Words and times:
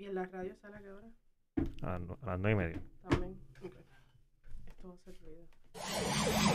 ¿Y 0.00 0.06
en 0.06 0.14
la 0.14 0.24
radio 0.24 0.56
sale 0.62 0.76
a 0.78 0.80
qué 0.80 0.90
hora? 0.90 1.08
A, 1.82 1.98
no- 1.98 2.18
a 2.22 2.26
las 2.26 2.40
nueve 2.40 2.52
y 2.52 2.66
media. 2.66 2.82
También. 3.06 3.38
Ok. 3.62 3.74
Esto 4.66 4.88
va 4.88 4.94
a 4.94 4.98
ser 5.04 5.14
ruido. 5.20 6.50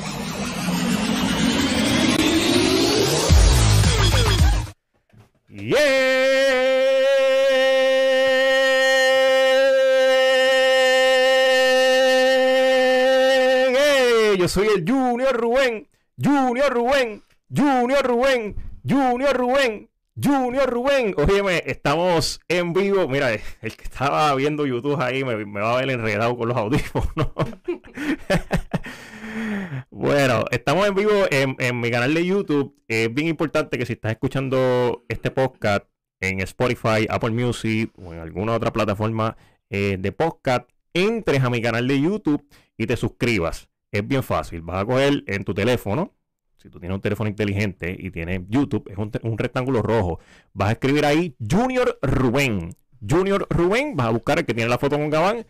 ¡Yeah! 13.46 14.36
Yo 14.38 14.48
soy 14.50 14.68
el 14.68 14.86
Junior 14.88 15.36
Rubén, 15.36 15.88
Junior 16.22 16.72
Rubén, 16.72 17.24
Junior 17.56 18.06
Rubén, 18.06 18.56
Junior 18.88 19.36
Rubén, 19.36 19.90
Junior 20.22 20.70
Rubén. 20.70 21.14
Óyeme, 21.18 21.64
estamos 21.66 22.40
en 22.48 22.74
vivo. 22.74 23.08
Mira, 23.08 23.32
el 23.32 23.42
que 23.76 23.84
estaba 23.84 24.34
viendo 24.36 24.66
YouTube 24.66 25.02
ahí 25.02 25.24
me, 25.24 25.36
va 25.36 25.74
a 25.74 25.82
ver 25.82 25.90
enredado 25.90 26.38
con 26.38 26.50
los 26.50 26.58
audífonos. 26.58 27.32
Bueno, 29.90 30.46
estamos 30.52 30.88
en 30.88 30.96
vivo 30.96 31.12
en, 31.30 31.56
en 31.60 31.80
mi 31.80 31.92
canal 31.92 32.14
de 32.14 32.26
YouTube. 32.26 32.76
Es 32.88 33.14
bien 33.14 33.28
importante 33.28 33.78
que 33.78 33.86
si 33.86 33.94
estás 33.94 34.12
escuchando 34.12 35.04
este 35.10 35.32
podcast 35.32 35.86
en 36.22 36.40
Spotify, 36.42 37.06
Apple 37.10 37.32
Music 37.32 37.92
o 37.98 38.14
en 38.14 38.20
alguna 38.20 38.54
otra 38.54 38.72
plataforma 38.72 39.36
eh, 39.70 39.98
de 40.00 40.12
podcast, 40.12 40.70
entres 40.94 41.44
a 41.44 41.50
mi 41.50 41.62
canal 41.62 41.88
de 41.88 42.00
YouTube 42.00 42.46
y 42.78 42.88
te 42.88 42.96
suscribas. 42.96 43.70
Es 43.92 44.08
bien 44.08 44.24
fácil. 44.24 44.62
Vas 44.62 44.84
a 44.84 44.86
coger 44.86 45.24
en 45.28 45.44
tu 45.44 45.54
teléfono, 45.54 46.15
si 46.66 46.72
tú 46.72 46.80
tienes 46.80 46.96
un 46.96 47.02
teléfono 47.02 47.30
inteligente 47.30 47.96
y 47.98 48.10
tienes 48.10 48.42
YouTube, 48.50 48.90
es 48.90 48.98
un, 48.98 49.12
un 49.22 49.38
rectángulo 49.38 49.84
rojo. 49.84 50.20
Vas 50.54 50.70
a 50.70 50.72
escribir 50.72 51.06
ahí 51.06 51.36
Junior 51.40 52.00
Rubén. 52.02 52.72
Junior 53.08 53.46
Rubén, 53.52 53.96
vas 53.96 54.08
a 54.08 54.10
buscar 54.10 54.40
el 54.40 54.46
que 54.46 54.56
tiene 54.56 54.68
la 54.68 54.80
foto 54.80 54.98
con 54.98 55.12
Gabán. 55.12 55.46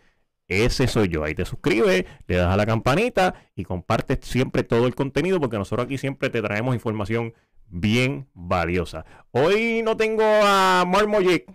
Ese 0.46 0.86
soy 0.86 1.08
yo. 1.08 1.24
Ahí 1.24 1.34
te 1.34 1.46
suscribes, 1.46 2.04
le 2.26 2.36
das 2.36 2.52
a 2.52 2.56
la 2.58 2.66
campanita 2.66 3.34
y 3.54 3.64
compartes 3.64 4.18
siempre 4.22 4.62
todo 4.62 4.86
el 4.86 4.94
contenido 4.94 5.40
porque 5.40 5.56
nosotros 5.56 5.86
aquí 5.86 5.96
siempre 5.96 6.28
te 6.28 6.42
traemos 6.42 6.74
información 6.74 7.32
bien 7.66 8.28
valiosa. 8.34 9.06
Hoy 9.30 9.80
no 9.82 9.96
tengo 9.96 10.22
a 10.22 10.84
Marmoyet. 10.86 11.46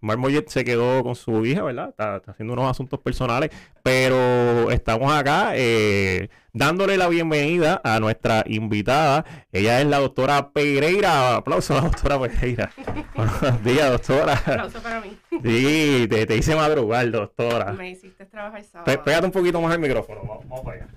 Marmoyet 0.00 0.48
se 0.48 0.64
quedó 0.64 1.02
con 1.02 1.14
su 1.14 1.44
hija, 1.44 1.62
¿verdad? 1.62 1.90
Está, 1.90 2.16
está 2.16 2.32
haciendo 2.32 2.54
unos 2.54 2.70
asuntos 2.70 2.98
personales, 3.00 3.50
pero 3.82 4.70
estamos 4.70 5.12
acá 5.12 5.52
eh, 5.54 6.28
dándole 6.52 6.96
la 6.96 7.08
bienvenida 7.08 7.80
a 7.84 8.00
nuestra 8.00 8.42
invitada. 8.46 9.24
Ella 9.52 9.80
es 9.80 9.86
la 9.86 9.98
doctora 9.98 10.50
Pereira. 10.52 11.36
Aplauso 11.36 11.74
a 11.74 11.76
la 11.76 11.82
doctora 11.88 12.18
Pereira. 12.18 12.70
Buenos 13.14 13.64
días, 13.64 13.90
doctora. 13.90 14.32
Aplauso 14.34 14.82
para 14.82 15.00
mí. 15.00 15.16
Sí, 15.30 16.06
te, 16.08 16.26
te 16.26 16.36
hice 16.36 16.56
madrugar, 16.56 17.10
doctora. 17.10 17.72
Me 17.72 17.90
hiciste 17.90 18.24
trabajar 18.26 18.60
Pe- 18.62 18.66
sábado. 18.68 19.02
pégate 19.04 19.26
un 19.26 19.32
poquito 19.32 19.60
más 19.60 19.74
el 19.74 19.80
micrófono. 19.80 20.20
Vamos, 20.22 20.48
vamos 20.48 20.64
para 20.64 20.76
allá. 20.76 20.88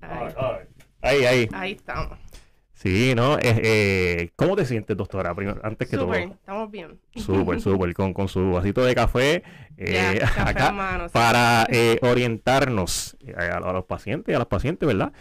Ahí. 0.00 0.64
Ahí, 1.02 1.24
ahí. 1.24 1.48
ahí 1.52 1.72
estamos. 1.72 2.18
Sí, 2.82 3.14
¿no? 3.14 3.38
Eh, 3.38 3.60
eh, 3.62 4.30
¿Cómo 4.34 4.56
te 4.56 4.64
sientes, 4.64 4.96
doctora? 4.96 5.34
Primero, 5.36 5.60
antes 5.62 5.88
que 5.88 5.96
Súper, 5.96 6.24
todo. 6.24 6.34
estamos 6.34 6.70
bien. 6.70 6.98
Súper, 7.14 7.60
súper. 7.60 7.94
Con, 7.94 8.12
con 8.12 8.26
su 8.26 8.50
vasito 8.50 8.82
de 8.84 8.94
café 8.94 9.42
eh, 9.76 10.18
café 10.20 10.40
acá 10.40 10.68
en 10.70 10.74
mano, 10.74 11.08
sí. 11.08 11.12
para 11.12 11.66
eh, 11.70 11.98
orientarnos 12.02 13.16
eh, 13.20 13.34
a, 13.36 13.58
a 13.58 13.72
los 13.72 13.84
pacientes 13.84 14.34
a 14.34 14.38
las 14.38 14.48
pacientes, 14.48 14.86
¿verdad? 14.86 15.12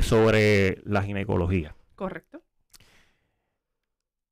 Sobre 0.00 0.78
la 0.84 1.02
ginecología. 1.02 1.74
Correcto. 1.94 2.40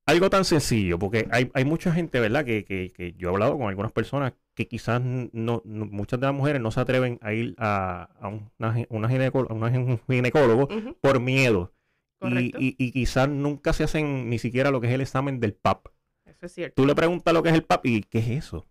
Algo 0.07 0.31
tan 0.31 0.43
sencillo, 0.43 0.97
porque 0.97 1.27
hay, 1.31 1.51
hay 1.53 1.65
mucha 1.65 1.91
gente, 1.91 2.19
¿verdad? 2.19 2.43
Que, 2.43 2.65
que, 2.65 2.91
que 2.91 3.13
yo 3.13 3.29
he 3.29 3.31
hablado 3.31 3.55
con 3.59 3.69
algunas 3.69 3.91
personas 3.91 4.33
que 4.55 4.67
quizás 4.67 4.99
no, 5.03 5.61
no- 5.63 5.85
muchas 5.85 6.19
de 6.19 6.25
las 6.25 6.35
mujeres 6.35 6.59
no 6.61 6.71
se 6.71 6.79
atreven 6.79 7.19
a 7.21 7.33
ir 7.33 7.53
a, 7.59 8.09
a 8.19 8.27
una, 8.29 8.85
una 8.89 9.07
gineco- 9.07 9.47
a 9.47 9.53
una 9.53 9.69
gin- 9.69 10.01
ginecólogo 10.07 10.67
por 11.01 11.19
miedo. 11.19 11.71
Y, 12.21 12.51
y- 12.59 12.75
y 12.77 12.91
quizás 12.91 13.29
nunca 13.29 13.73
se 13.73 13.83
hacen 13.83 14.29
ni 14.29 14.39
siquiera 14.39 14.71
lo 14.71 14.81
que 14.81 14.87
es 14.87 14.93
el 14.93 15.01
examen 15.01 15.39
del 15.39 15.53
PAP. 15.53 15.87
Eso 16.25 16.45
es 16.45 16.51
cierto. 16.53 16.75
Tú 16.81 16.85
le 16.85 16.95
preguntas 16.95 17.33
lo 17.33 17.41
que 17.43 17.49
es 17.49 17.55
el 17.55 17.63
PAP 17.63 17.85
y 17.85 18.01
¿qué 18.03 18.19
es 18.19 18.27
eso? 18.29 18.67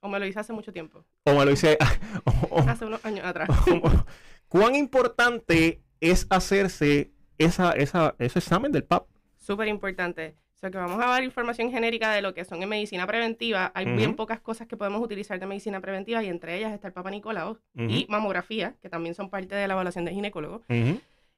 O 0.00 0.08
me 0.08 0.18
lo 0.18 0.26
hice 0.26 0.40
hace 0.40 0.52
mucho 0.52 0.72
tiempo. 0.72 1.04
O 1.24 1.34
me 1.34 1.44
lo 1.44 1.52
o- 1.52 1.52
o- 2.50 2.60
Hace 2.68 2.84
unos 2.86 3.04
años 3.04 3.24
atrás. 3.24 3.48
o- 3.70 4.04
¿Cuán 4.48 4.74
importante 4.74 5.80
es 6.00 6.26
hacerse 6.30 7.12
esa, 7.38 7.72
esa, 7.72 8.14
ese 8.18 8.38
examen 8.40 8.72
del 8.72 8.84
PAP? 8.84 9.06
Súper 9.38 9.68
importante. 9.68 10.34
O 10.56 10.58
sea, 10.62 10.70
que 10.70 10.78
vamos 10.78 11.02
a 11.02 11.06
dar 11.06 11.24
información 11.24 11.70
genérica 11.70 12.12
de 12.12 12.22
lo 12.22 12.34
que 12.34 12.44
son 12.44 12.62
en 12.62 12.68
medicina 12.68 13.06
preventiva. 13.06 13.72
Hay 13.74 13.84
bien 13.96 14.14
pocas 14.14 14.40
cosas 14.40 14.66
que 14.68 14.76
podemos 14.76 15.02
utilizar 15.02 15.38
de 15.40 15.46
medicina 15.46 15.80
preventiva 15.80 16.22
y 16.22 16.28
entre 16.28 16.56
ellas 16.56 16.72
está 16.72 16.86
el 16.88 16.92
Papa 16.94 17.10
Nicolau 17.10 17.58
y 17.76 18.06
mamografía, 18.08 18.76
que 18.82 18.88
también 18.88 19.14
son 19.14 19.28
parte 19.30 19.54
de 19.54 19.66
la 19.66 19.74
evaluación 19.74 20.04
de 20.04 20.12
ginecólogo. 20.12 20.62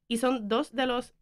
Y 0.09 0.19
son 0.19 0.48
dos 0.48 0.75
de 0.75 0.87
los 0.87 1.15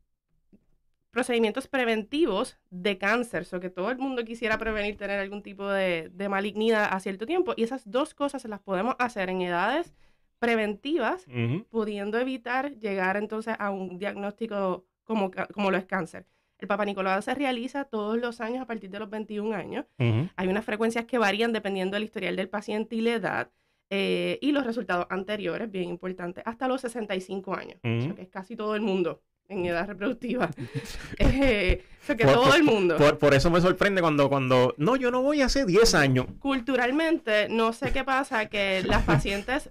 procedimientos 1.11 1.69
preventivos 1.69 2.59
de 2.71 2.99
cáncer, 2.99 3.47
o 3.53 3.61
que 3.61 3.71
todo 3.71 3.91
el 3.91 3.99
mundo 3.99 4.25
quisiera 4.25 4.59
prevenir 4.59 4.97
tener 4.97 5.21
algún 5.21 5.43
tipo 5.43 5.69
de, 5.69 6.11
de 6.13 6.29
malignidad 6.29 6.89
a 6.91 7.01
cierto 7.01 7.27
tiempo. 7.27 7.53
Y 7.57 7.65
esas 7.65 7.91
dos 7.91 8.15
cosas 8.15 8.45
las 8.47 8.61
podemos 8.61 8.97
hacer 8.99 9.29
en 9.29 9.43
edades 9.43 9.95
preventivas, 10.43 11.25
pudiendo 11.71 12.19
evitar 12.19 12.73
llegar 12.81 13.17
entonces 13.17 13.55
a 13.61 13.71
un 13.71 13.99
diagnóstico 13.99 14.85
como, 15.05 15.31
como 15.31 15.71
lo 15.71 15.77
es 15.77 15.85
cáncer. 15.85 16.27
El 16.59 16.67
Papa 16.67 16.85
Nicolau 16.85 17.23
se 17.23 17.33
realiza 17.33 17.85
todos 17.85 18.19
los 18.19 18.41
años 18.41 18.61
a 18.61 18.67
partir 18.67 18.91
de 18.91 18.99
los 18.99 19.09
21 19.09 19.55
años. 19.55 19.87
Hay 19.99 20.49
unas 20.49 20.65
frecuencias 20.65 21.05
que 21.05 21.17
varían 21.17 21.53
dependiendo 21.53 21.95
del 21.95 22.03
historial 22.03 22.35
del 22.35 22.49
paciente 22.49 22.97
y 22.97 23.03
la 23.03 23.15
edad. 23.15 23.51
Eh, 23.95 24.39
y 24.41 24.53
los 24.53 24.65
resultados 24.65 25.07
anteriores, 25.11 25.71
bien 25.71 25.91
importantes, 25.91 26.43
hasta 26.47 26.67
los 26.67 26.81
65 26.81 27.55
años. 27.55 27.77
O 27.85 27.87
sea, 27.89 28.07
Ujú. 28.07 28.15
que 28.15 28.23
es 28.23 28.29
casi 28.31 28.57
todo 28.57 28.75
el 28.75 28.81
mundo 28.81 29.21
en 29.49 29.67
edad 29.67 29.87
reproductiva. 29.87 30.49
Eh, 31.19 31.85
o 32.03 32.05
sea, 32.07 32.17
que 32.17 32.25
Por- 32.25 32.33
todo 32.35 32.47
por- 32.47 32.57
el 32.57 32.63
mundo. 32.65 32.97
Por, 32.97 33.19
por 33.19 33.35
eso 33.35 33.51
me 33.51 33.61
sorprende 33.61 34.01
cuando, 34.01 34.29
cuando, 34.31 34.75
no, 34.79 34.97
yo 34.97 35.11
no 35.11 35.21
voy 35.23 35.43
hace 35.43 35.67
10 35.67 35.95
años. 35.95 36.25
Culturalmente, 36.39 37.49
no 37.51 37.73
sé 37.75 37.93
qué 37.93 38.03
pasa, 38.03 38.47
que 38.47 38.83
las 38.87 39.03
pacientes 39.05 39.69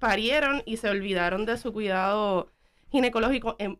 parieron 0.00 0.62
y 0.66 0.76
se 0.78 0.88
olvidaron 0.90 1.46
de 1.46 1.56
su 1.56 1.72
cuidado 1.72 2.48
ginecológico 2.90 3.54
en- 3.60 3.78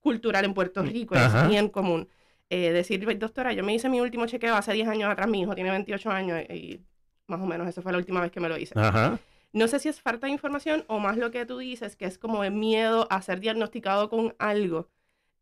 cultural 0.00 0.44
en 0.44 0.54
Puerto 0.54 0.82
Rico. 0.84 1.16
Ajá. 1.16 1.42
Es 1.44 1.48
bien 1.48 1.68
común. 1.68 2.08
Eh, 2.48 2.70
decir, 2.70 3.04
doctora, 3.18 3.52
yo 3.54 3.64
me 3.64 3.74
hice 3.74 3.88
mi 3.88 4.00
último 4.00 4.26
chequeo 4.26 4.54
hace 4.54 4.72
10 4.72 4.86
años 4.88 5.10
atrás, 5.10 5.28
mi 5.28 5.40
hijo 5.40 5.54
tiene 5.56 5.70
28 5.70 6.10
años 6.10 6.40
y 6.48 6.80
más 7.26 7.40
o 7.40 7.46
menos 7.46 7.66
esa 7.66 7.82
fue 7.82 7.90
la 7.92 7.98
última 7.98 8.20
vez 8.20 8.30
que 8.30 8.40
me 8.40 8.48
lo 8.48 8.56
hice. 8.58 8.78
Ajá. 8.78 9.18
No 9.52 9.68
sé 9.68 9.78
si 9.78 9.88
es 9.88 10.00
falta 10.00 10.26
de 10.26 10.32
información 10.32 10.84
o 10.88 10.98
más 10.98 11.16
lo 11.18 11.30
que 11.30 11.44
tú 11.46 11.58
dices, 11.58 11.96
que 11.96 12.06
es 12.06 12.18
como 12.18 12.44
el 12.44 12.52
miedo 12.52 13.06
a 13.10 13.20
ser 13.22 13.40
diagnosticado 13.40 14.08
con 14.08 14.34
algo, 14.38 14.88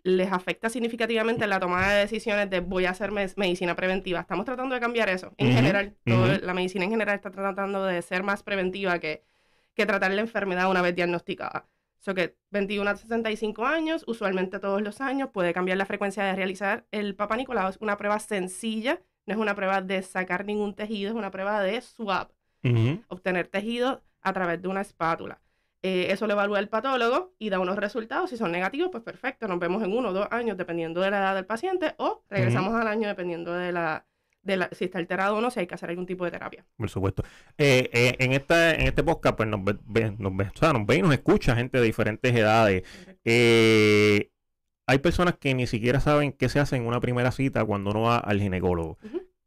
les 0.02 0.32
afecta 0.32 0.68
significativamente 0.70 1.46
la 1.46 1.60
toma 1.60 1.88
de 1.92 2.00
decisiones 2.00 2.50
de 2.50 2.60
voy 2.60 2.86
a 2.86 2.90
hacer 2.90 3.12
medicina 3.12 3.76
preventiva. 3.76 4.20
Estamos 4.20 4.46
tratando 4.46 4.74
de 4.74 4.80
cambiar 4.80 5.08
eso. 5.10 5.34
En 5.38 5.52
general, 5.52 5.96
todo- 6.04 6.38
la 6.42 6.54
medicina 6.54 6.84
en 6.84 6.90
general 6.90 7.16
está 7.16 7.30
tratando 7.30 7.84
de 7.84 8.02
ser 8.02 8.22
más 8.22 8.42
preventiva 8.42 8.98
que, 8.98 9.22
que 9.74 9.86
tratar 9.86 10.10
la 10.12 10.22
enfermedad 10.22 10.70
una 10.70 10.82
vez 10.82 10.94
diagnosticada. 10.96 11.68
So 12.00 12.14
que 12.14 12.36
21 12.50 12.90
a 12.90 12.96
65 12.96 13.66
años, 13.66 14.04
usualmente 14.06 14.58
todos 14.58 14.80
los 14.82 15.00
años, 15.02 15.30
puede 15.32 15.52
cambiar 15.52 15.76
la 15.78 15.86
frecuencia 15.86 16.24
de 16.24 16.34
realizar 16.34 16.86
el 16.92 17.14
Papa 17.14 17.36
Nicolau. 17.36 17.68
Es 17.68 17.76
una 17.80 17.96
prueba 17.98 18.18
sencilla, 18.20 19.00
no 19.26 19.34
es 19.34 19.40
una 19.40 19.54
prueba 19.54 19.82
de 19.82 20.02
sacar 20.02 20.46
ningún 20.46 20.74
tejido, 20.74 21.10
es 21.10 21.16
una 21.16 21.30
prueba 21.30 21.60
de 21.62 21.80
swab 21.82 22.30
Obtener 23.08 23.46
tejido 23.48 24.02
a 24.22 24.32
través 24.32 24.60
de 24.60 24.68
una 24.68 24.80
espátula. 24.82 25.40
Eh, 25.82 26.08
eso 26.10 26.26
lo 26.26 26.34
evalúa 26.34 26.58
el 26.58 26.68
patólogo 26.68 27.32
y 27.38 27.48
da 27.48 27.58
unos 27.58 27.76
resultados. 27.76 28.28
Si 28.28 28.36
son 28.36 28.52
negativos, 28.52 28.90
pues 28.92 29.02
perfecto, 29.02 29.48
nos 29.48 29.58
vemos 29.58 29.82
en 29.82 29.92
uno 29.96 30.10
o 30.10 30.12
dos 30.12 30.28
años 30.30 30.56
dependiendo 30.58 31.00
de 31.00 31.10
la 31.10 31.18
edad 31.18 31.34
del 31.34 31.46
paciente 31.46 31.94
o 31.96 32.22
regresamos 32.28 32.74
al 32.74 32.86
año 32.86 33.08
dependiendo 33.08 33.54
de 33.54 33.72
la, 33.72 34.04
de 34.42 34.56
la, 34.58 34.68
si 34.72 34.84
está 34.84 34.98
alterado 34.98 35.36
o 35.36 35.40
no, 35.40 35.50
si 35.50 35.60
hay 35.60 35.66
que 35.66 35.74
hacer 35.76 35.88
algún 35.88 36.04
tipo 36.04 36.26
de 36.26 36.32
terapia. 36.32 36.66
Por 36.76 36.90
supuesto. 36.90 37.22
Eh, 37.56 37.88
eh, 37.94 38.14
en, 38.18 38.32
esta, 38.32 38.74
en 38.74 38.88
este 38.88 39.02
podcast, 39.02 39.36
pues 39.38 39.48
nos 39.48 39.64
ve, 39.64 39.78
ve- 39.86 40.14
nos 40.18 40.36
ve- 40.36 40.50
o 40.54 40.58
sea, 40.58 40.74
nos 40.74 40.84
ve 40.84 40.96
y 40.96 41.02
nos 41.02 41.14
escucha 41.14 41.56
gente 41.56 41.78
de 41.78 41.84
diferentes 41.84 42.30
edades. 42.34 42.82
Eh, 43.24 44.30
hay 44.86 44.98
personas 44.98 45.36
que 45.38 45.54
ni 45.54 45.66
siquiera 45.66 46.00
saben 46.00 46.32
qué 46.32 46.48
se 46.50 46.60
hace 46.60 46.76
en 46.76 46.86
una 46.86 47.00
primera 47.00 47.30
cita 47.30 47.64
cuando 47.64 47.90
uno 47.90 48.02
va 48.02 48.18
al 48.18 48.38
ginecólogo. 48.40 48.98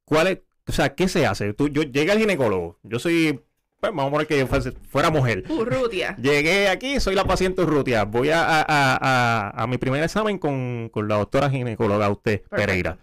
¿Cuál 0.05 0.27
es, 0.27 0.39
o 0.67 0.71
sea, 0.71 0.95
qué 0.95 1.07
se 1.07 1.25
hace? 1.25 1.53
Tú, 1.53 1.67
yo 1.69 1.83
llegué 1.83 2.11
al 2.11 2.19
ginecólogo. 2.19 2.79
Yo 2.83 2.99
soy, 2.99 3.39
pues 3.79 3.91
vamos 3.93 4.07
a 4.07 4.11
poner 4.11 4.27
que 4.27 4.39
yo 4.39 4.47
fuese- 4.47 4.73
fuera 4.89 5.09
mujer. 5.09 5.43
Urrutia. 5.49 6.15
Llegué 6.17 6.69
aquí, 6.69 6.99
soy 6.99 7.15
la 7.15 7.25
paciente 7.25 7.61
Urrutia. 7.61 8.05
Voy 8.05 8.29
a, 8.29 8.43
a- 8.61 9.51
a- 9.63 9.67
mi 9.67 9.77
primer 9.77 10.03
examen 10.03 10.37
con, 10.37 10.89
con 10.89 11.07
la 11.07 11.15
doctora 11.17 11.49
ginecóloga, 11.49 12.09
usted, 12.09 12.41
Perfecto. 12.41 12.55
Pereira. 12.55 12.97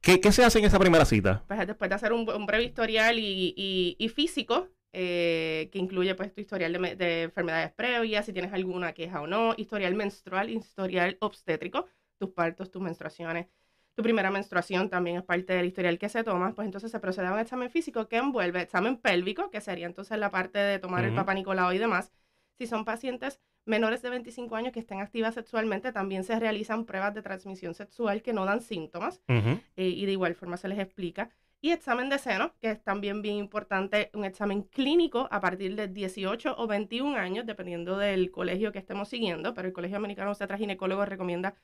¿Qué, 0.00 0.20
qué 0.20 0.32
se 0.32 0.44
hace 0.44 0.58
en 0.58 0.66
esa 0.66 0.78
primera 0.78 1.04
cita? 1.04 1.42
Pues 1.48 1.66
después 1.66 1.88
de 1.88 1.94
hacer 1.94 2.12
un, 2.12 2.28
un 2.28 2.46
breve 2.46 2.64
historial 2.64 3.18
y, 3.18 3.54
y- 3.56 3.96
y 3.98 4.08
físico, 4.10 4.68
eh, 4.92 5.70
que 5.72 5.78
incluye 5.78 6.14
pues 6.14 6.32
tu 6.34 6.40
historial 6.40 6.72
de, 6.72 6.94
de 6.96 7.22
enfermedades 7.22 7.72
previas, 7.72 8.26
si 8.26 8.32
tienes 8.32 8.52
alguna 8.52 8.92
queja 8.92 9.22
o 9.22 9.26
no, 9.26 9.54
historial 9.56 9.94
menstrual, 9.94 10.50
historial 10.50 11.16
obstétrico, 11.20 11.86
tus 12.18 12.30
partos, 12.30 12.70
tus 12.70 12.82
menstruaciones, 12.82 13.46
tu 13.94 14.02
primera 14.02 14.30
menstruación 14.30 14.88
también 14.90 15.18
es 15.18 15.22
parte 15.22 15.52
del 15.52 15.66
historial 15.66 15.98
que 15.98 16.08
se 16.08 16.24
toma, 16.24 16.52
pues 16.54 16.66
entonces 16.66 16.90
se 16.90 17.00
procede 17.00 17.26
a 17.26 17.32
un 17.32 17.38
examen 17.38 17.70
físico 17.70 18.08
que 18.08 18.16
envuelve 18.16 18.60
examen 18.60 18.96
pélvico, 18.96 19.50
que 19.50 19.60
sería 19.60 19.86
entonces 19.86 20.18
la 20.18 20.30
parte 20.30 20.58
de 20.58 20.78
tomar 20.78 21.04
el 21.04 21.14
papá 21.14 21.34
Nicolau 21.34 21.72
y 21.72 21.78
demás. 21.78 22.12
Si 22.58 22.66
son 22.66 22.84
pacientes 22.84 23.40
menores 23.66 24.02
de 24.02 24.10
25 24.10 24.56
años 24.56 24.72
que 24.72 24.80
estén 24.80 25.00
activas 25.00 25.34
sexualmente, 25.34 25.92
también 25.92 26.24
se 26.24 26.38
realizan 26.38 26.84
pruebas 26.84 27.14
de 27.14 27.22
transmisión 27.22 27.74
sexual 27.74 28.22
que 28.22 28.32
no 28.32 28.44
dan 28.44 28.60
síntomas 28.60 29.22
eh, 29.28 29.60
y 29.76 30.06
de 30.06 30.12
igual 30.12 30.34
forma 30.34 30.56
se 30.56 30.68
les 30.68 30.78
explica. 30.78 31.30
Y 31.60 31.70
examen 31.70 32.10
de 32.10 32.18
seno, 32.18 32.52
que 32.60 32.72
es 32.72 32.82
también 32.82 33.22
bien 33.22 33.36
importante, 33.36 34.10
un 34.12 34.26
examen 34.26 34.64
clínico 34.64 35.28
a 35.30 35.40
partir 35.40 35.76
de 35.76 35.88
18 35.88 36.56
o 36.58 36.66
21 36.66 37.16
años, 37.16 37.46
dependiendo 37.46 37.96
del 37.96 38.30
colegio 38.30 38.70
que 38.70 38.78
estemos 38.78 39.08
siguiendo, 39.08 39.54
pero 39.54 39.68
el 39.68 39.72
Colegio 39.72 39.96
Americano 39.96 40.26
de 40.26 40.32
Obstetras 40.32 40.60
Ginecólogos 40.60 41.08
recomienda 41.08 41.54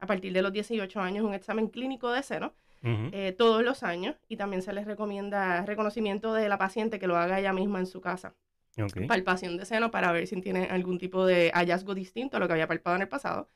a 0.00 0.06
partir 0.06 0.32
de 0.32 0.42
los 0.42 0.52
18 0.52 1.00
años 1.00 1.24
un 1.24 1.34
examen 1.34 1.68
clínico 1.68 2.10
de 2.10 2.22
seno 2.22 2.54
eh, 2.82 3.34
todos 3.36 3.62
los 3.62 3.82
años 3.82 4.16
y 4.26 4.36
también 4.36 4.62
se 4.62 4.72
les 4.72 4.86
recomienda 4.86 5.66
reconocimiento 5.66 6.32
de 6.32 6.48
la 6.48 6.56
paciente 6.56 6.98
que 6.98 7.06
lo 7.06 7.18
haga 7.18 7.38
ella 7.38 7.52
misma 7.52 7.78
en 7.78 7.86
su 7.86 8.00
casa. 8.00 8.34
Ok. 8.82 9.06
Palpación 9.06 9.58
de 9.58 9.66
seno 9.66 9.90
para 9.90 10.12
ver 10.12 10.26
si 10.26 10.40
tiene 10.40 10.64
algún 10.64 10.98
tipo 10.98 11.26
de 11.26 11.50
hallazgo 11.52 11.94
distinto 11.94 12.36
a 12.36 12.40
lo 12.40 12.46
que 12.46 12.54
había 12.54 12.66
palpado 12.66 12.96
en 12.96 13.02
el 13.02 13.08
pasado. 13.08 13.48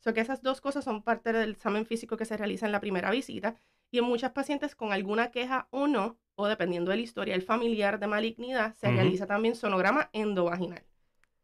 So 0.00 0.14
que 0.14 0.20
esas 0.20 0.42
dos 0.42 0.62
cosas 0.62 0.84
son 0.84 1.02
parte 1.02 1.32
del 1.32 1.52
examen 1.52 1.84
físico 1.84 2.16
que 2.16 2.24
se 2.24 2.36
realiza 2.36 2.64
en 2.64 2.72
la 2.72 2.80
primera 2.80 3.10
visita 3.10 3.56
y 3.90 3.98
en 3.98 4.04
muchas 4.04 4.32
pacientes 4.32 4.74
con 4.74 4.92
alguna 4.92 5.30
queja 5.30 5.68
o 5.70 5.86
no, 5.86 6.16
o 6.34 6.46
dependiendo 6.46 6.90
del 6.90 7.00
historial 7.00 7.42
familiar 7.42 7.98
de 7.98 8.06
malignidad, 8.06 8.74
se 8.74 8.90
realiza 8.90 9.26
también 9.26 9.54
sonograma 9.54 10.10
endovaginal. 10.12 10.82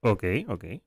Ok, 0.02 0.24
ok. 0.48 0.64
¿Y, 0.64 0.80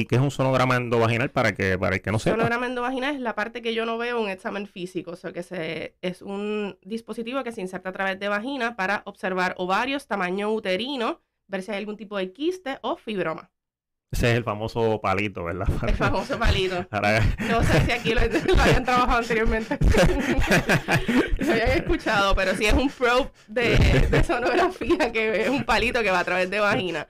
y 0.00 0.06
qué 0.06 0.16
es 0.16 0.20
un 0.20 0.30
sonograma 0.30 0.76
endovaginal 0.76 1.30
para 1.30 1.54
que, 1.54 1.78
para 1.78 1.96
el 1.96 2.02
que 2.02 2.10
no 2.10 2.18
sepa? 2.18 2.36
Sonograma 2.36 2.66
endovaginal 2.66 3.14
es 3.14 3.20
la 3.20 3.34
parte 3.36 3.62
que 3.62 3.74
yo 3.74 3.86
no 3.86 3.98
veo 3.98 4.18
en 4.18 4.24
un 4.24 4.30
examen 4.30 4.66
físico, 4.66 5.12
o 5.12 5.16
sea 5.16 5.32
que 5.32 5.44
se, 5.44 5.96
es 6.02 6.22
un 6.22 6.76
dispositivo 6.82 7.44
que 7.44 7.52
se 7.52 7.60
inserta 7.60 7.90
a 7.90 7.92
través 7.92 8.18
de 8.18 8.28
vagina 8.28 8.74
para 8.74 9.02
observar 9.06 9.54
ovarios, 9.58 10.08
tamaño 10.08 10.52
uterino, 10.52 11.22
ver 11.46 11.62
si 11.62 11.70
hay 11.70 11.78
algún 11.78 11.96
tipo 11.96 12.16
de 12.16 12.32
quiste 12.32 12.78
o 12.82 12.96
fibroma. 12.96 13.52
Ese 14.12 14.30
es 14.30 14.36
el 14.38 14.44
famoso 14.44 15.00
palito, 15.02 15.44
¿verdad? 15.44 15.66
El 15.86 15.94
famoso 15.94 16.38
palito. 16.38 16.86
No 17.48 17.62
sé 17.62 17.80
si 17.84 17.92
aquí 17.92 18.14
lo, 18.14 18.20
lo 18.22 18.62
hayan 18.62 18.84
trabajado 18.84 19.18
anteriormente. 19.18 19.76
lo 21.38 21.52
hayan 21.52 21.68
escuchado, 21.70 22.34
pero 22.34 22.54
sí 22.54 22.66
es 22.66 22.72
un 22.72 22.88
probe 22.88 23.30
de, 23.48 23.76
de 24.10 24.24
sonografía 24.24 25.12
que 25.12 25.42
es 25.42 25.48
un 25.48 25.64
palito 25.64 26.02
que 26.02 26.10
va 26.10 26.20
a 26.20 26.24
través 26.24 26.48
de 26.48 26.60
vagina. 26.60 27.06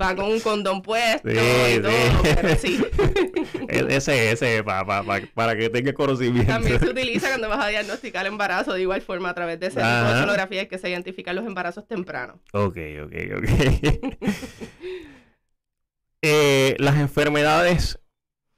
Va 0.00 0.14
con 0.16 0.24
un 0.26 0.40
condón 0.40 0.82
puesto 0.82 1.30
Sí, 1.30 1.36
y 1.76 1.80
todo, 1.80 1.92
sí. 1.92 2.30
pero 2.34 2.56
sí. 2.56 2.84
Ese, 3.68 4.32
ese, 4.32 4.64
pa- 4.64 4.84
pa- 4.84 5.04
pa- 5.04 5.20
para 5.34 5.56
que 5.56 5.70
tenga 5.70 5.92
conocimiento. 5.92 6.52
También 6.52 6.80
se 6.80 6.88
utiliza 6.90 7.28
cuando 7.28 7.48
vas 7.48 7.64
a 7.64 7.68
diagnosticar 7.68 8.26
embarazo 8.26 8.74
de 8.74 8.82
igual 8.82 9.00
forma 9.02 9.30
a 9.30 9.34
través 9.34 9.60
de 9.60 9.68
ese 9.68 9.76
tipo 9.80 9.86
de 10.12 10.20
sonografía 10.20 10.68
que 10.68 10.78
se 10.78 10.90
identifican 10.90 11.36
los 11.36 11.46
embarazos 11.46 11.86
tempranos. 11.86 12.36
Ok, 12.52 12.76
ok, 13.04 13.14
ok. 13.38 13.48
Eh, 16.22 16.76
las 16.78 16.96
enfermedades 16.96 18.00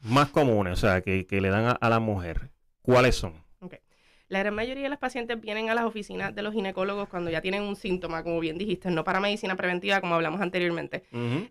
más 0.00 0.31
comunes, 0.31 0.72
o 0.72 0.76
sea, 0.76 1.00
que, 1.02 1.26
que 1.26 1.40
le 1.40 1.50
dan 1.50 1.66
a, 1.66 1.72
a 1.72 1.88
la 1.90 2.00
mujer, 2.00 2.50
¿cuáles 2.82 3.16
son? 3.16 3.34
La 4.31 4.40
gran 4.40 4.55
mayoría 4.55 4.82
de 4.82 4.88
las 4.90 4.99
pacientes 4.99 5.40
vienen 5.40 5.70
a 5.70 5.75
las 5.75 5.84
oficinas 5.84 6.34
de 6.34 6.43
los 6.43 6.52
ginecólogos 6.52 7.08
cuando 7.08 7.31
ya 7.31 7.40
tienen 7.40 7.62
un 7.62 7.76
síntoma, 7.76 8.22
como 8.22 8.40
bien 8.40 8.58
dijiste, 8.58 8.90
no 8.90 9.02
para 9.02 9.20
medicina 9.20 9.56
preventiva 9.56 10.02
como 10.02 10.16
hablamos 10.16 10.43
anteriormente. 10.43 11.05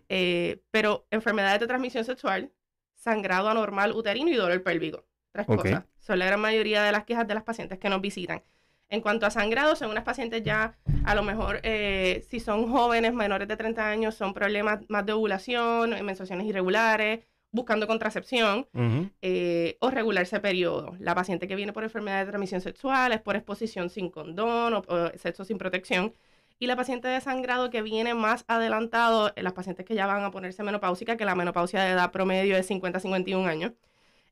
Eh, 0.08 0.62
pero 0.70 1.04
enfermedades 1.10 1.58
de 1.58 1.66
transmisión 1.66 2.04
sexual, 2.04 2.52
sangrado 2.94 3.48
anormal 3.48 3.90
uterino 3.90 4.30
y 4.30 4.36
dolor 4.36 4.62
pélvico. 4.62 5.04
Tres 5.32 5.46
cosas. 5.46 5.86
Son 5.98 6.20
la 6.20 6.26
gran 6.26 6.40
mayoría 6.40 6.84
de 6.84 6.92
las 6.92 7.04
quejas 7.04 7.26
de 7.26 7.34
las 7.34 7.42
pacientes 7.42 7.80
que 7.80 7.88
nos 7.88 8.00
visitan. 8.00 8.44
En 8.90 9.00
cuanto 9.00 9.26
a 9.26 9.30
sangrado, 9.30 9.76
son 9.76 9.90
unas 9.90 10.04
pacientes 10.04 10.42
ya, 10.42 10.76
a 11.04 11.14
lo 11.14 11.22
mejor, 11.22 11.60
eh, 11.62 12.24
si 12.30 12.40
son 12.40 12.70
jóvenes, 12.70 13.12
menores 13.12 13.46
de 13.46 13.56
30 13.56 13.88
años, 13.88 14.14
son 14.14 14.32
problemas 14.32 14.80
más 14.88 15.04
de 15.04 15.12
ovulación, 15.12 15.90
menstruaciones 16.04 16.46
irregulares, 16.46 17.20
buscando 17.50 17.86
contracepción 17.86 18.66
Ujú. 18.72 19.10
eh, 19.22 19.76
o 19.80 19.90
regularse 19.90 20.40
periodo. 20.40 20.96
La 21.00 21.14
paciente 21.14 21.48
que 21.48 21.56
viene 21.56 21.72
por 21.72 21.84
enfermedad 21.84 22.20
de 22.20 22.30
transmisión 22.30 22.60
sexual 22.60 23.12
es 23.12 23.20
por 23.20 23.36
exposición 23.36 23.90
sin 23.90 24.10
condón 24.10 24.74
o, 24.74 24.78
o 24.86 25.10
sexo 25.18 25.44
sin 25.44 25.58
protección. 25.58 26.14
Y 26.58 26.66
la 26.66 26.74
paciente 26.74 27.08
de 27.08 27.20
sangrado 27.20 27.70
que 27.70 27.82
viene 27.82 28.14
más 28.14 28.44
adelantado, 28.48 29.32
eh, 29.36 29.42
las 29.42 29.52
pacientes 29.52 29.86
que 29.86 29.94
ya 29.94 30.06
van 30.06 30.24
a 30.24 30.30
ponerse 30.30 30.62
menopáusica, 30.62 31.16
que 31.16 31.24
la 31.24 31.34
menopausia 31.34 31.82
de 31.84 31.90
edad 31.90 32.10
promedio 32.10 32.56
es 32.56 32.68
50-51 32.68 33.46
años, 33.46 33.72